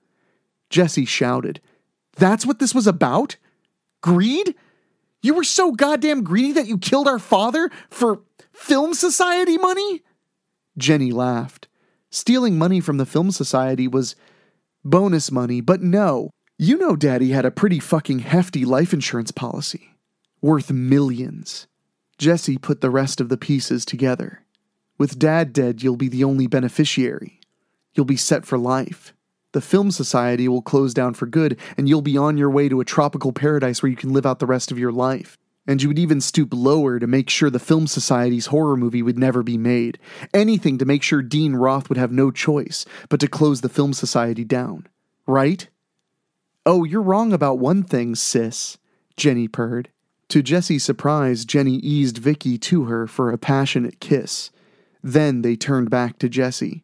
Jesse 0.70 1.06
shouted. 1.06 1.62
That's 2.18 2.46
what 2.46 2.60
this 2.60 2.74
was 2.74 2.88
about? 2.88 3.38
Greed? 4.02 4.56
You 5.22 5.34
were 5.34 5.44
so 5.44 5.72
goddamn 5.72 6.24
greedy 6.24 6.52
that 6.54 6.68
you 6.68 6.78
killed 6.78 7.08
our 7.08 7.20
father 7.20 7.70
for 7.90 8.22
Film 8.54 8.94
Society 8.94 9.58
money? 9.58 10.04
Jenny 10.78 11.12
laughed. 11.12 11.68
Stealing 12.10 12.58
money 12.58 12.80
from 12.80 12.98
the 12.98 13.06
Film 13.06 13.32
Society 13.32 13.88
was 13.88 14.16
bonus 14.84 15.32
money, 15.32 15.62
but 15.62 15.82
no. 15.82 16.30
You 16.58 16.78
know 16.78 16.96
Daddy 16.96 17.32
had 17.32 17.46
a 17.46 17.52
pretty 17.52 17.80
fucking 17.80 18.20
hefty 18.20 18.66
life 18.66 18.94
insurance 18.94 19.32
policy. 19.32 19.96
Worth 20.42 20.72
millions. 20.72 21.68
Jesse 22.18 22.58
put 22.58 22.82
the 22.82 22.90
rest 22.90 23.20
of 23.20 23.30
the 23.30 23.38
pieces 23.38 23.86
together. 23.86 24.44
With 24.98 25.20
Dad 25.20 25.54
dead, 25.54 25.84
you'll 25.84 25.98
be 25.98 26.10
the 26.10 26.24
only 26.24 26.48
beneficiary. 26.48 27.40
You'll 27.94 28.06
be 28.06 28.18
set 28.18 28.46
for 28.46 28.58
life. 28.58 29.14
The 29.58 29.62
Film 29.62 29.90
Society 29.90 30.48
will 30.48 30.62
close 30.62 30.94
down 30.94 31.16
for 31.16 31.26
good, 31.26 31.58
and 31.78 31.90
you'll 31.90 32.04
be 32.04 32.16
on 32.16 32.38
your 32.38 32.52
way 32.52 32.70
to 32.70 32.80
a 32.80 32.86
tropical 32.86 33.34
paradise 33.34 33.82
where 33.82 33.90
you 33.90 33.96
can 33.96 34.14
live 34.14 34.24
out 34.24 34.38
the 34.38 34.46
rest 34.46 34.72
of 34.72 34.78
your 34.78 34.92
life. 34.92 35.36
And 35.66 35.82
you 35.82 35.88
would 35.88 35.98
even 35.98 36.22
stoop 36.22 36.50
lower 36.54 37.00
to 37.00 37.08
make 37.08 37.28
sure 37.28 37.50
the 37.50 37.58
Film 37.58 37.88
Society's 37.88 38.46
horror 38.46 38.78
movie 38.78 39.02
would 39.02 39.18
never 39.18 39.42
be 39.42 39.58
made. 39.58 39.98
Anything 40.32 40.78
to 40.78 40.86
make 40.86 41.02
sure 41.02 41.24
Dean 41.24 41.56
Roth 41.56 41.90
would 41.90 41.98
have 41.98 42.12
no 42.12 42.30
choice 42.30 42.86
but 43.10 43.20
to 43.20 43.28
close 43.28 43.62
the 43.62 43.68
Film 43.68 43.94
Society 43.94 44.44
down. 44.44 44.86
Right? 45.26 45.68
Oh, 46.64 46.84
you're 46.84 47.02
wrong 47.02 47.34
about 47.34 47.58
one 47.58 47.82
thing, 47.82 48.14
sis, 48.14 48.78
Jenny 49.16 49.48
purred. 49.48 49.90
To 50.30 50.44
Jessie's 50.44 50.84
surprise, 50.84 51.46
Jenny 51.46 51.78
eased 51.78 52.20
Vicky 52.20 52.60
to 52.60 52.84
her 52.84 53.08
for 53.08 53.32
a 53.32 53.40
passionate 53.40 54.00
kiss. 54.00 54.52
Then 55.02 55.42
they 55.42 55.56
turned 55.56 55.90
back 55.90 56.20
to 56.20 56.30
Jessie. 56.30 56.84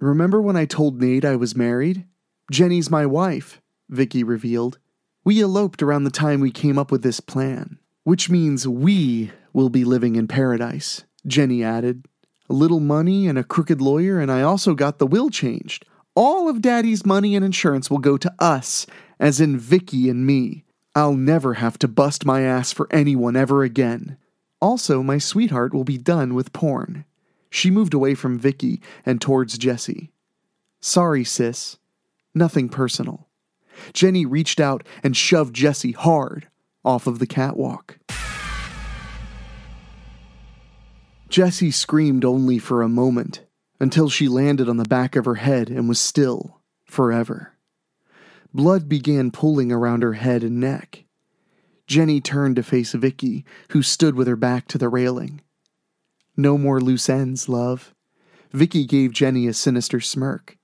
Remember 0.00 0.40
when 0.40 0.56
I 0.56 0.64
told 0.64 1.02
Nate 1.02 1.26
I 1.26 1.36
was 1.36 1.54
married? 1.54 2.06
Jenny's 2.50 2.90
my 2.90 3.06
wife, 3.06 3.60
Vicky 3.88 4.22
revealed. 4.22 4.78
We 5.24 5.40
eloped 5.40 5.82
around 5.82 6.04
the 6.04 6.10
time 6.10 6.40
we 6.40 6.50
came 6.50 6.78
up 6.78 6.90
with 6.90 7.02
this 7.02 7.20
plan, 7.20 7.78
which 8.02 8.28
means 8.28 8.68
we 8.68 9.30
will 9.52 9.70
be 9.70 9.84
living 9.84 10.16
in 10.16 10.28
paradise, 10.28 11.04
Jenny 11.26 11.64
added. 11.64 12.06
A 12.50 12.52
little 12.52 12.80
money 12.80 13.26
and 13.26 13.38
a 13.38 13.44
crooked 13.44 13.80
lawyer, 13.80 14.20
and 14.20 14.30
I 14.30 14.42
also 14.42 14.74
got 14.74 14.98
the 14.98 15.06
will 15.06 15.30
changed. 15.30 15.86
All 16.14 16.48
of 16.48 16.60
Daddy's 16.60 17.06
money 17.06 17.34
and 17.34 17.44
insurance 17.44 17.90
will 17.90 17.98
go 17.98 18.18
to 18.18 18.32
us, 18.38 18.86
as 19.18 19.40
in 19.40 19.58
Vicky 19.58 20.10
and 20.10 20.26
me. 20.26 20.64
I'll 20.94 21.14
never 21.14 21.54
have 21.54 21.78
to 21.78 21.88
bust 21.88 22.26
my 22.26 22.42
ass 22.42 22.72
for 22.72 22.86
anyone 22.90 23.34
ever 23.34 23.64
again. 23.64 24.18
Also, 24.60 25.02
my 25.02 25.18
sweetheart 25.18 25.72
will 25.72 25.84
be 25.84 25.98
done 25.98 26.34
with 26.34 26.52
porn. 26.52 27.04
She 27.50 27.70
moved 27.70 27.94
away 27.94 28.14
from 28.14 28.38
Vicky 28.38 28.80
and 29.06 29.20
towards 29.20 29.58
Jessie. 29.58 30.10
Sorry, 30.80 31.24
sis. 31.24 31.78
Nothing 32.34 32.68
personal. 32.68 33.28
Jenny 33.92 34.26
reached 34.26 34.60
out 34.60 34.86
and 35.02 35.16
shoved 35.16 35.54
Jessie 35.54 35.92
hard 35.92 36.48
off 36.84 37.06
of 37.06 37.18
the 37.18 37.26
catwalk. 37.26 37.98
Jessie 41.28 41.70
screamed 41.70 42.24
only 42.24 42.58
for 42.58 42.82
a 42.82 42.88
moment 42.88 43.44
until 43.80 44.08
she 44.08 44.28
landed 44.28 44.68
on 44.68 44.76
the 44.76 44.84
back 44.84 45.16
of 45.16 45.24
her 45.24 45.34
head 45.36 45.68
and 45.68 45.88
was 45.88 45.98
still 45.98 46.60
forever. 46.84 47.54
Blood 48.52 48.88
began 48.88 49.32
pooling 49.32 49.72
around 49.72 50.02
her 50.02 50.12
head 50.12 50.44
and 50.44 50.60
neck. 50.60 51.04
Jenny 51.86 52.20
turned 52.20 52.56
to 52.56 52.62
face 52.62 52.92
Vicky, 52.92 53.44
who 53.70 53.82
stood 53.82 54.14
with 54.14 54.28
her 54.28 54.36
back 54.36 54.68
to 54.68 54.78
the 54.78 54.88
railing. 54.88 55.40
No 56.36 56.56
more 56.56 56.80
loose 56.80 57.08
ends, 57.08 57.48
love. 57.48 57.94
Vicky 58.52 58.86
gave 58.86 59.12
Jenny 59.12 59.46
a 59.48 59.52
sinister 59.52 60.00
smirk. 60.00 60.56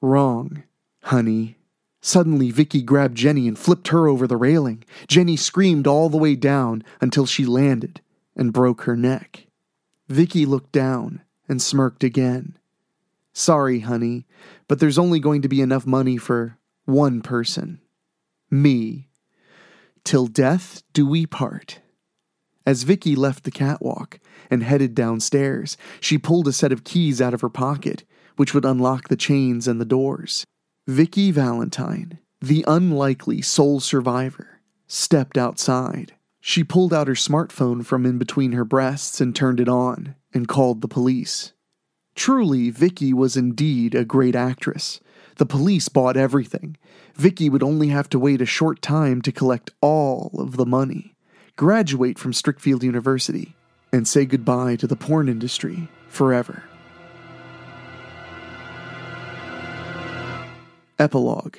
Wrong, 0.00 0.62
honey. 1.02 1.56
Suddenly, 2.00 2.50
Vicky 2.50 2.82
grabbed 2.82 3.16
Jenny 3.16 3.48
and 3.48 3.58
flipped 3.58 3.88
her 3.88 4.06
over 4.06 4.26
the 4.26 4.36
railing. 4.36 4.84
Jenny 5.08 5.36
screamed 5.36 5.86
all 5.86 6.08
the 6.08 6.16
way 6.16 6.36
down 6.36 6.84
until 7.00 7.26
she 7.26 7.44
landed 7.44 8.00
and 8.36 8.52
broke 8.52 8.82
her 8.82 8.96
neck. 8.96 9.46
Vicky 10.08 10.46
looked 10.46 10.72
down 10.72 11.22
and 11.48 11.60
smirked 11.60 12.04
again. 12.04 12.56
Sorry, 13.32 13.80
honey, 13.80 14.26
but 14.68 14.80
there's 14.80 14.98
only 14.98 15.20
going 15.20 15.42
to 15.42 15.48
be 15.48 15.60
enough 15.60 15.86
money 15.86 16.16
for 16.16 16.56
one 16.84 17.20
person. 17.20 17.80
Me. 18.50 19.08
Till 20.04 20.26
death 20.26 20.82
do 20.92 21.06
we 21.06 21.26
part. 21.26 21.80
As 22.64 22.82
Vicky 22.82 23.14
left 23.16 23.44
the 23.44 23.50
catwalk 23.50 24.20
and 24.50 24.62
headed 24.62 24.94
downstairs, 24.94 25.76
she 26.00 26.18
pulled 26.18 26.48
a 26.48 26.52
set 26.52 26.72
of 26.72 26.84
keys 26.84 27.20
out 27.20 27.34
of 27.34 27.40
her 27.40 27.48
pocket, 27.48 28.04
which 28.36 28.54
would 28.54 28.64
unlock 28.64 29.08
the 29.08 29.16
chains 29.16 29.66
and 29.66 29.80
the 29.80 29.84
doors. 29.84 30.46
Vicky 30.88 31.30
Valentine, 31.30 32.18
the 32.40 32.64
unlikely 32.66 33.42
sole 33.42 33.78
survivor, 33.78 34.62
stepped 34.86 35.36
outside. 35.36 36.14
She 36.40 36.64
pulled 36.64 36.94
out 36.94 37.08
her 37.08 37.14
smartphone 37.14 37.84
from 37.84 38.06
in 38.06 38.16
between 38.16 38.52
her 38.52 38.64
breasts 38.64 39.20
and 39.20 39.36
turned 39.36 39.60
it 39.60 39.68
on 39.68 40.14
and 40.32 40.48
called 40.48 40.80
the 40.80 40.88
police. 40.88 41.52
Truly, 42.14 42.70
Vicky 42.70 43.12
was 43.12 43.36
indeed 43.36 43.94
a 43.94 44.06
great 44.06 44.34
actress. 44.34 44.98
The 45.36 45.44
police 45.44 45.90
bought 45.90 46.16
everything. 46.16 46.78
Vicky 47.14 47.50
would 47.50 47.62
only 47.62 47.88
have 47.88 48.08
to 48.08 48.18
wait 48.18 48.40
a 48.40 48.46
short 48.46 48.80
time 48.80 49.20
to 49.20 49.30
collect 49.30 49.72
all 49.82 50.30
of 50.38 50.56
the 50.56 50.64
money 50.64 51.14
graduate 51.56 52.18
from 52.18 52.32
Strickfield 52.32 52.82
University, 52.82 53.54
and 53.92 54.08
say 54.08 54.24
goodbye 54.24 54.76
to 54.76 54.86
the 54.86 54.96
porn 54.96 55.28
industry 55.28 55.88
forever. 56.08 56.62
Epilogue 61.00 61.58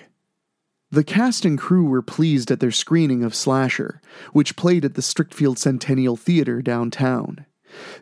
The 0.92 1.04
cast 1.06 1.46
and 1.46 1.58
crew 1.58 1.86
were 1.86 2.02
pleased 2.02 2.52
at 2.52 2.60
their 2.60 2.72
screening 2.72 3.24
of 3.24 3.34
Slasher, 3.34 4.02
which 4.34 4.58
played 4.58 4.84
at 4.84 4.96
the 4.96 5.02
Strickfield 5.02 5.58
Centennial 5.58 6.18
Theater 6.18 6.62
downtown. 6.62 7.46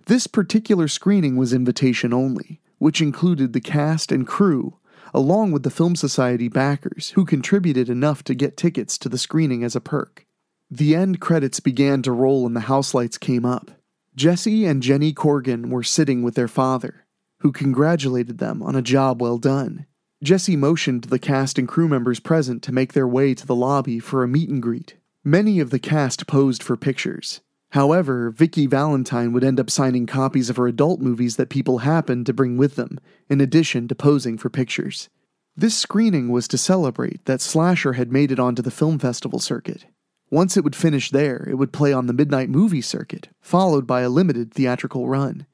This 0.07 0.25
particular 0.25 0.87
screening 0.87 1.35
was 1.35 1.53
invitation 1.53 2.11
only, 2.11 2.59
which 2.79 3.01
included 3.01 3.53
the 3.53 3.61
cast 3.61 4.11
and 4.11 4.25
crew, 4.25 4.77
along 5.13 5.51
with 5.51 5.61
the 5.61 5.69
Film 5.69 5.95
Society 5.95 6.47
backers, 6.47 7.11
who 7.11 7.23
contributed 7.23 7.87
enough 7.87 8.23
to 8.23 8.33
get 8.33 8.57
tickets 8.57 8.97
to 8.97 9.07
the 9.07 9.19
screening 9.19 9.63
as 9.63 9.75
a 9.75 9.81
perk. 9.81 10.25
The 10.71 10.95
end 10.95 11.21
credits 11.21 11.59
began 11.59 12.01
to 12.01 12.11
roll 12.11 12.47
and 12.47 12.55
the 12.55 12.61
house 12.61 12.95
lights 12.95 13.19
came 13.19 13.45
up. 13.45 13.69
Jesse 14.15 14.65
and 14.65 14.81
Jenny 14.81 15.13
Corgan 15.13 15.69
were 15.69 15.83
sitting 15.83 16.23
with 16.23 16.33
their 16.33 16.47
father, 16.47 17.05
who 17.41 17.51
congratulated 17.51 18.39
them 18.39 18.63
on 18.63 18.75
a 18.75 18.81
job 18.81 19.21
well 19.21 19.37
done. 19.37 19.85
Jesse 20.23 20.55
motioned 20.55 21.03
the 21.05 21.19
cast 21.19 21.59
and 21.59 21.67
crew 21.67 21.87
members 21.87 22.19
present 22.19 22.63
to 22.63 22.71
make 22.71 22.93
their 22.93 23.07
way 23.07 23.35
to 23.35 23.45
the 23.45 23.55
lobby 23.55 23.99
for 23.99 24.23
a 24.23 24.27
meet 24.27 24.49
and 24.49 24.63
greet. 24.63 24.95
Many 25.23 25.59
of 25.59 25.69
the 25.69 25.77
cast 25.77 26.25
posed 26.25 26.63
for 26.63 26.75
pictures. 26.75 27.41
However, 27.71 28.31
Vicky 28.31 28.65
Valentine 28.65 29.31
would 29.33 29.43
end 29.43 29.59
up 29.59 29.69
signing 29.69 30.07
copies 30.07 30.49
of 30.49 30.57
her 30.57 30.67
adult 30.67 31.01
movies 31.01 31.35
that 31.35 31.49
people 31.49 31.79
happened 31.79 32.25
to 32.25 32.33
bring 32.33 32.57
with 32.57 32.75
them, 32.75 32.99
in 33.29 33.41
addition 33.41 33.87
to 33.89 33.95
posing 33.95 34.39
for 34.39 34.49
pictures. 34.49 35.09
This 35.55 35.75
screening 35.75 36.29
was 36.29 36.47
to 36.47 36.57
celebrate 36.57 37.23
that 37.25 37.41
Slasher 37.41 37.93
had 37.93 38.11
made 38.11 38.31
it 38.31 38.39
onto 38.39 38.63
the 38.63 38.71
film 38.71 38.97
festival 38.97 39.39
circuit. 39.39 39.85
Once 40.31 40.57
it 40.57 40.63
would 40.63 40.75
finish 40.75 41.11
there, 41.11 41.47
it 41.47 41.55
would 41.55 41.71
play 41.71 41.93
on 41.93 42.07
the 42.07 42.13
midnight 42.13 42.49
movie 42.49 42.81
circuit, 42.81 43.29
followed 43.41 43.85
by 43.85 44.01
a 44.01 44.09
limited 44.09 44.51
theatrical 44.51 45.07
run. 45.07 45.45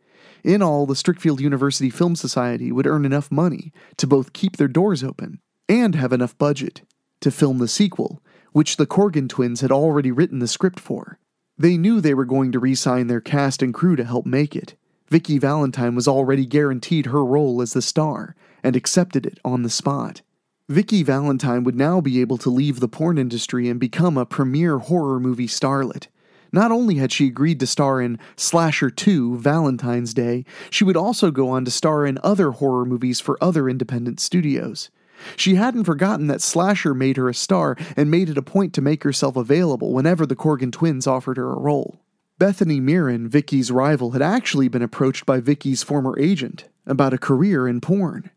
In 0.44 0.62
all, 0.62 0.86
the 0.86 0.96
Strickfield 0.96 1.40
University 1.40 1.90
Film 1.90 2.16
Society 2.16 2.72
would 2.72 2.86
earn 2.86 3.06
enough 3.06 3.32
money 3.32 3.72
to 3.98 4.06
both 4.06 4.34
keep 4.34 4.58
their 4.58 4.68
doors 4.68 5.04
open 5.04 5.40
and 5.70 5.96
have 5.96 6.12
enough 6.12 6.38
budget 6.38 6.82
to 7.22 7.32
film 7.32 7.60
the 7.60 7.68
sequel, 7.68 8.22
which 8.52 8.76
the 8.76 8.86
Corgan 8.86 9.30
twins 9.30 9.62
had 9.62 9.72
already 9.72 10.12
written 10.12 10.40
the 10.40 10.48
script 10.48 10.80
for. 10.80 11.18
They 11.58 11.78
knew 11.78 12.02
they 12.02 12.14
were 12.14 12.26
going 12.26 12.52
to 12.52 12.60
re 12.60 12.76
sign 12.76 13.08
their 13.08 13.22
cast 13.22 13.62
and 13.62 13.74
crew 13.74 13.96
to 13.96 14.04
help 14.04 14.26
make 14.26 14.56
it. 14.56 14.76
Vicky 15.08 15.38
Valentine 15.38 15.96
was 15.96 16.08
already 16.08 16.46
guaranteed 16.46 17.06
her 17.08 17.24
role 17.24 17.62
as 17.62 17.74
the 17.74 17.82
star 17.82 18.36
and 18.64 18.76
accepted 18.76 19.26
it 19.26 19.40
on 19.46 19.64
the 19.64 19.70
spot. 19.70 20.22
Vicky 20.68 21.04
Valentine 21.04 21.64
would 21.64 21.76
now 21.76 22.02
be 22.02 22.20
able 22.20 22.38
to 22.38 22.50
leave 22.50 22.80
the 22.80 22.88
porn 22.88 23.18
industry 23.18 23.70
and 23.70 23.80
become 23.80 24.18
a 24.18 24.26
premier 24.26 24.80
horror 24.80 25.20
movie 25.20 25.48
starlet. 25.48 26.08
Not 26.54 26.72
only 26.72 26.96
had 26.96 27.12
she 27.12 27.28
agreed 27.28 27.60
to 27.60 27.68
star 27.68 28.00
in 28.00 28.20
Slasher 28.36 28.92
2 28.92 29.40
Valentine's 29.40 30.14
Day, 30.14 30.46
she 30.70 30.84
would 30.84 30.96
also 30.96 31.32
go 31.32 31.50
on 31.50 31.66
to 31.66 31.72
star 31.72 32.06
in 32.06 32.20
other 32.24 32.52
horror 32.52 32.86
movies 32.86 33.20
for 33.20 33.44
other 33.44 33.68
independent 33.68 34.20
studios. 34.20 34.92
She 35.36 35.56
hadn't 35.56 35.86
forgotten 35.86 36.28
that 36.28 36.42
Slasher 36.42 36.94
made 36.94 37.18
her 37.18 37.28
a 37.28 37.34
star 37.34 37.76
and 37.98 38.12
made 38.12 38.30
it 38.30 38.38
a 38.38 38.44
point 38.44 38.74
to 38.74 38.82
make 38.82 39.04
herself 39.04 39.36
available 39.36 39.94
whenever 39.94 40.28
the 40.28 40.36
Corgan 40.36 40.72
twins 40.72 41.08
offered 41.08 41.38
her 41.38 41.52
a 41.52 41.60
role. 41.60 42.00
Bethany 42.38 42.80
Mirren, 42.80 43.28
Vicky's 43.28 43.72
rival, 43.72 44.12
had 44.12 44.22
actually 44.22 44.68
been 44.68 44.82
approached 44.82 45.26
by 45.26 45.40
Vicky's 45.40 45.82
former 45.82 46.18
agent 46.20 46.66
about 46.86 47.14
a 47.14 47.18
career 47.18 47.68
in 47.68 47.82
porn. 47.82 48.30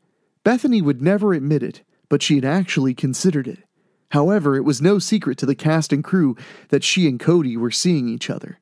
Bethany 0.43 0.81
would 0.81 1.03
never 1.03 1.35
admit 1.35 1.63
it, 1.63 1.83
but 2.09 2.23
she 2.23 2.37
had 2.37 2.45
actually 2.45 2.95
considered 2.95 3.49
it. 3.49 3.59
However, 4.11 4.57
it 4.57 4.65
was 4.65 4.81
no 4.81 4.99
secret 4.99 5.39
to 5.39 5.47
the 5.47 5.55
cast 5.55 5.93
and 5.93 6.05
crew 6.05 6.37
that 6.69 6.85
she 6.85 7.09
and 7.09 7.19
Cody 7.19 7.57
were 7.57 7.71
seeing 7.71 8.09
each 8.09 8.31
other. 8.31 8.59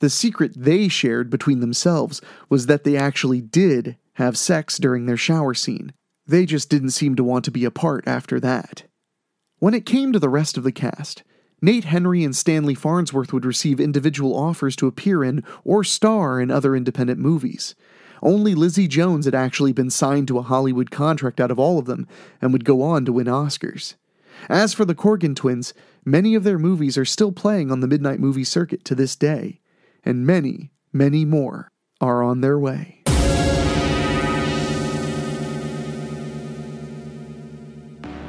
The 0.00 0.10
secret 0.10 0.52
they 0.56 0.88
shared 0.88 1.30
between 1.30 1.60
themselves 1.60 2.20
was 2.48 2.66
that 2.66 2.84
they 2.84 2.96
actually 2.96 3.40
did 3.40 3.96
have 4.14 4.36
sex 4.36 4.78
during 4.78 5.06
their 5.06 5.16
shower 5.16 5.54
scene. 5.54 5.92
They 6.26 6.44
just 6.44 6.68
didn't 6.68 6.90
seem 6.90 7.16
to 7.16 7.24
want 7.24 7.44
to 7.46 7.50
be 7.50 7.64
apart 7.64 8.04
after 8.06 8.38
that. 8.40 8.84
When 9.58 9.74
it 9.74 9.86
came 9.86 10.12
to 10.12 10.18
the 10.18 10.28
rest 10.28 10.56
of 10.56 10.64
the 10.64 10.72
cast, 10.72 11.22
Nate 11.60 11.84
Henry 11.84 12.24
and 12.24 12.34
Stanley 12.34 12.74
Farnsworth 12.74 13.32
would 13.32 13.44
receive 13.44 13.78
individual 13.78 14.36
offers 14.36 14.74
to 14.76 14.88
appear 14.88 15.22
in 15.22 15.44
or 15.64 15.84
star 15.84 16.40
in 16.40 16.50
other 16.50 16.74
independent 16.74 17.20
movies. 17.20 17.76
Only 18.20 18.56
Lizzie 18.56 18.88
Jones 18.88 19.24
had 19.24 19.34
actually 19.34 19.72
been 19.72 19.90
signed 19.90 20.26
to 20.28 20.38
a 20.38 20.42
Hollywood 20.42 20.90
contract 20.90 21.40
out 21.40 21.52
of 21.52 21.60
all 21.60 21.78
of 21.78 21.86
them 21.86 22.08
and 22.40 22.52
would 22.52 22.64
go 22.64 22.82
on 22.82 23.04
to 23.04 23.12
win 23.12 23.28
Oscars. 23.28 23.94
As 24.48 24.74
for 24.74 24.84
the 24.84 24.94
Corgan 24.94 25.36
twins, 25.36 25.72
many 26.04 26.34
of 26.34 26.44
their 26.44 26.58
movies 26.58 26.98
are 26.98 27.04
still 27.04 27.32
playing 27.32 27.70
on 27.70 27.80
the 27.80 27.86
midnight 27.86 28.18
movie 28.20 28.44
circuit 28.44 28.84
to 28.86 28.94
this 28.94 29.14
day, 29.14 29.60
and 30.04 30.26
many, 30.26 30.72
many 30.92 31.24
more 31.24 31.70
are 32.00 32.22
on 32.22 32.40
their 32.40 32.58
way. 32.58 33.02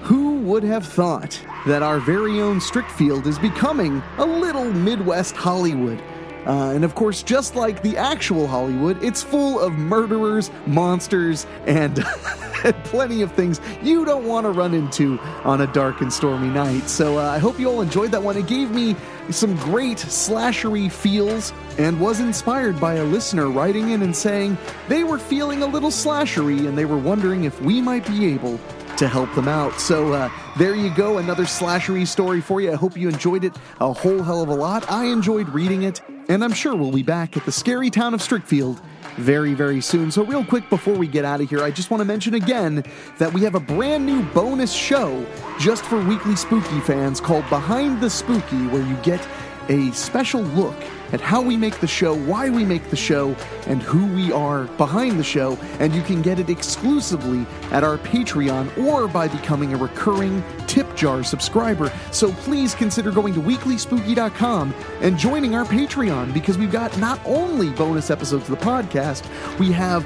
Who 0.03 0.41
would 0.41 0.63
have 0.63 0.85
thought 0.85 1.39
that 1.65 1.81
our 1.81 1.99
very 1.99 2.41
own 2.41 2.59
Strickfield 2.61 3.25
is 3.25 3.39
becoming 3.39 4.03
a 4.17 4.25
little 4.25 4.71
Midwest 4.71 5.35
Hollywood? 5.35 6.01
Uh, 6.45 6.73
and 6.75 6.83
of 6.83 6.93
course, 6.93 7.23
just 7.23 7.55
like 7.55 7.81
the 7.81 7.97
actual 7.97 8.45
Hollywood, 8.45 9.01
it's 9.01 9.23
full 9.23 9.59
of 9.59 9.71
murderers, 9.73 10.51
monsters, 10.67 11.47
and, 11.65 11.97
plenty 12.83 13.21
of 13.21 13.31
things 13.33 13.59
you 13.81 14.05
don't 14.05 14.25
want 14.25 14.45
to 14.45 14.51
run 14.51 14.73
into 14.73 15.19
on 15.43 15.61
a 15.61 15.67
dark 15.67 16.01
and 16.01 16.11
stormy 16.11 16.49
night. 16.49 16.89
So 16.89 17.17
uh, 17.17 17.23
I 17.23 17.37
hope 17.37 17.59
you 17.59 17.69
all 17.69 17.81
enjoyed 17.81 18.11
that 18.11 18.23
one. 18.23 18.37
It 18.37 18.47
gave 18.47 18.71
me 18.71 18.95
some 19.29 19.55
great 19.57 19.97
slashery 19.97 20.91
feels 20.91 21.53
and 21.77 21.99
was 21.99 22.19
inspired 22.19 22.79
by 22.79 22.95
a 22.95 23.03
listener 23.03 23.49
writing 23.49 23.91
in 23.91 24.01
and 24.01 24.15
saying 24.15 24.57
they 24.87 25.03
were 25.03 25.17
feeling 25.17 25.63
a 25.63 25.67
little 25.67 25.89
slashery 25.89 26.67
and 26.67 26.77
they 26.77 26.85
were 26.85 26.97
wondering 26.97 27.43
if 27.43 27.61
we 27.61 27.81
might 27.81 28.05
be 28.07 28.27
able 28.27 28.59
to 28.97 29.07
help 29.07 29.33
them 29.33 29.47
out. 29.47 29.79
So 29.79 30.13
uh, 30.13 30.29
there 30.57 30.75
you 30.75 30.93
go, 30.93 31.17
another 31.17 31.43
slashery 31.43 32.07
story 32.07 32.41
for 32.41 32.61
you. 32.61 32.71
I 32.71 32.75
hope 32.75 32.95
you 32.95 33.09
enjoyed 33.09 33.43
it 33.43 33.55
a 33.79 33.91
whole 33.91 34.21
hell 34.21 34.41
of 34.41 34.49
a 34.49 34.53
lot. 34.53 34.89
I 34.89 35.05
enjoyed 35.05 35.49
reading 35.49 35.83
it, 35.83 36.01
and 36.29 36.43
I'm 36.43 36.53
sure 36.53 36.75
we'll 36.75 36.91
be 36.91 37.03
back 37.03 37.35
at 37.35 37.45
the 37.45 37.51
scary 37.51 37.89
town 37.89 38.13
of 38.13 38.21
Strickfield 38.21 38.81
very, 39.17 39.53
very 39.53 39.81
soon. 39.81 40.11
So, 40.11 40.23
real 40.23 40.43
quick 40.43 40.69
before 40.69 40.95
we 40.95 41.07
get 41.07 41.25
out 41.25 41.41
of 41.41 41.49
here, 41.49 41.63
I 41.63 41.71
just 41.71 41.91
want 41.91 42.01
to 42.01 42.05
mention 42.05 42.33
again 42.33 42.83
that 43.17 43.33
we 43.33 43.41
have 43.41 43.55
a 43.55 43.59
brand 43.59 44.05
new 44.05 44.21
bonus 44.33 44.71
show 44.71 45.25
just 45.59 45.83
for 45.85 45.99
weekly 46.05 46.35
spooky 46.35 46.79
fans 46.81 47.19
called 47.21 47.47
Behind 47.49 48.01
the 48.01 48.09
Spooky, 48.09 48.67
where 48.67 48.85
you 48.85 48.95
get 48.97 49.25
a 49.69 49.91
special 49.91 50.41
look 50.41 50.75
at 51.13 51.21
how 51.21 51.41
we 51.41 51.55
make 51.55 51.79
the 51.79 51.87
show, 51.87 52.15
why 52.15 52.49
we 52.49 52.65
make 52.65 52.89
the 52.89 52.95
show, 52.95 53.35
and 53.67 53.81
who 53.81 54.05
we 54.07 54.31
are 54.31 54.65
behind 54.77 55.19
the 55.19 55.23
show. 55.23 55.57
And 55.79 55.93
you 55.95 56.01
can 56.01 56.21
get 56.21 56.39
it 56.39 56.49
exclusively 56.49 57.45
at 57.71 57.83
our 57.83 57.97
Patreon 57.99 58.77
or 58.77 59.07
by 59.07 59.27
becoming 59.27 59.73
a 59.73 59.77
recurring 59.77 60.43
tip 60.67 60.93
jar 60.95 61.23
subscriber. 61.23 61.93
So 62.11 62.31
please 62.31 62.75
consider 62.75 63.11
going 63.11 63.33
to 63.35 63.39
weeklyspooky.com 63.39 64.73
and 65.01 65.17
joining 65.17 65.55
our 65.55 65.65
Patreon 65.65 66.33
because 66.33 66.57
we've 66.57 66.71
got 66.71 66.97
not 66.97 67.19
only 67.25 67.69
bonus 67.69 68.09
episodes 68.09 68.49
of 68.49 68.59
the 68.59 68.65
podcast, 68.65 69.23
we 69.59 69.71
have 69.71 70.03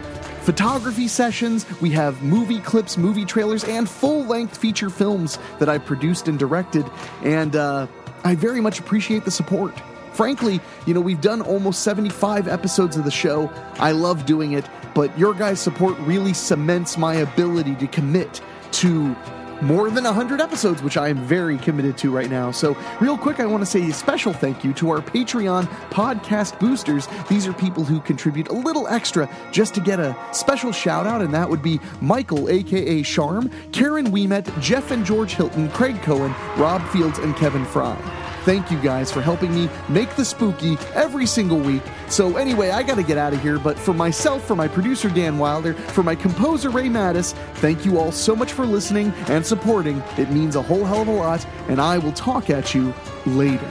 photography 0.47 1.07
sessions, 1.07 1.65
we 1.81 1.89
have 1.89 2.21
movie 2.23 2.59
clips, 2.59 2.97
movie 2.97 3.25
trailers, 3.25 3.63
and 3.65 3.89
full 3.89 4.23
length 4.25 4.57
feature 4.57 4.89
films 4.89 5.39
that 5.59 5.67
I 5.67 5.77
produced 5.77 6.27
and 6.27 6.39
directed. 6.39 6.89
And 7.21 7.55
uh, 7.55 7.87
I 8.23 8.35
very 8.35 8.61
much 8.61 8.79
appreciate 8.79 9.25
the 9.25 9.31
support. 9.31 9.73
Frankly, 10.17 10.59
you 10.87 10.95
know, 10.95 10.99
we've 10.99 11.21
done 11.21 11.41
almost 11.41 11.83
75 11.83 12.47
episodes 12.47 12.97
of 12.97 13.03
the 13.03 13.11
show. 13.11 13.51
I 13.75 13.91
love 13.91 14.25
doing 14.25 14.53
it, 14.53 14.65
but 14.95 15.15
your 15.15 15.35
guys' 15.35 15.59
support 15.59 15.95
really 15.99 16.33
cements 16.33 16.97
my 16.97 17.13
ability 17.17 17.75
to 17.75 17.85
commit 17.85 18.41
to 18.71 19.15
more 19.61 19.91
than 19.91 20.05
100 20.05 20.41
episodes, 20.41 20.81
which 20.81 20.97
I 20.97 21.09
am 21.09 21.17
very 21.17 21.59
committed 21.59 21.99
to 21.99 22.09
right 22.09 22.31
now. 22.31 22.49
So, 22.49 22.75
real 22.99 23.15
quick, 23.15 23.39
I 23.39 23.45
want 23.45 23.61
to 23.61 23.65
say 23.67 23.87
a 23.87 23.93
special 23.93 24.33
thank 24.33 24.63
you 24.63 24.73
to 24.73 24.89
our 24.89 25.01
Patreon 25.01 25.67
podcast 25.91 26.59
boosters. 26.59 27.07
These 27.29 27.45
are 27.45 27.53
people 27.53 27.83
who 27.83 27.99
contribute 27.99 28.47
a 28.47 28.53
little 28.53 28.87
extra 28.87 29.29
just 29.51 29.75
to 29.75 29.81
get 29.81 29.99
a 29.99 30.17
special 30.31 30.71
shout 30.71 31.05
out, 31.05 31.21
and 31.21 31.31
that 31.35 31.47
would 31.47 31.61
be 31.61 31.79
Michael, 32.01 32.49
aka 32.49 33.03
Charm, 33.03 33.51
Karen 33.71 34.07
Weemet, 34.07 34.59
Jeff 34.61 34.89
and 34.89 35.05
George 35.05 35.35
Hilton, 35.35 35.69
Craig 35.69 36.01
Cohen, 36.01 36.33
Rob 36.59 36.83
Fields, 36.87 37.19
and 37.19 37.35
Kevin 37.35 37.65
Fry. 37.65 38.26
Thank 38.47 38.71
you 38.71 38.79
guys 38.79 39.11
for 39.11 39.19
helping 39.19 39.53
me 39.53 39.69
make 39.89 40.15
the 40.15 40.23
spooky 40.23 40.77
every 40.93 41.25
single 41.25 41.59
week. 41.59 41.81
So, 42.07 42.37
anyway, 42.37 42.69
I 42.69 42.81
got 42.81 42.95
to 42.95 43.03
get 43.03 43.17
out 43.17 43.33
of 43.33 43.41
here, 43.41 43.59
but 43.59 43.77
for 43.77 43.93
myself, 43.93 44.47
for 44.47 44.55
my 44.55 44.69
producer 44.69 45.09
Dan 45.09 45.37
Wilder, 45.37 45.73
for 45.73 46.01
my 46.01 46.15
composer 46.15 46.69
Ray 46.69 46.85
Mattis, 46.85 47.33
thank 47.55 47.83
you 47.83 47.99
all 47.99 48.13
so 48.13 48.37
much 48.37 48.53
for 48.53 48.65
listening 48.65 49.11
and 49.27 49.45
supporting. 49.45 50.01
It 50.17 50.31
means 50.31 50.55
a 50.55 50.61
whole 50.61 50.85
hell 50.85 51.01
of 51.01 51.09
a 51.09 51.11
lot, 51.11 51.45
and 51.67 51.81
I 51.81 51.97
will 51.97 52.13
talk 52.13 52.49
at 52.49 52.73
you 52.73 52.93
later. 53.25 53.67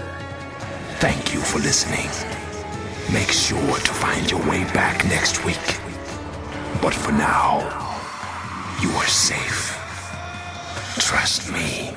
Thank 0.98 1.32
you 1.32 1.40
for 1.40 1.58
listening. 1.60 2.10
Make 3.14 3.32
sure 3.32 3.78
to 3.78 3.92
find 3.94 4.30
your 4.30 4.40
way 4.40 4.64
back 4.74 5.06
next 5.06 5.42
week. 5.46 5.56
But 6.82 6.92
for 6.92 7.12
now, 7.12 7.60
you 8.82 8.90
are 8.90 9.06
safe. 9.06 9.72
Trust 10.98 11.50
me 11.50 11.96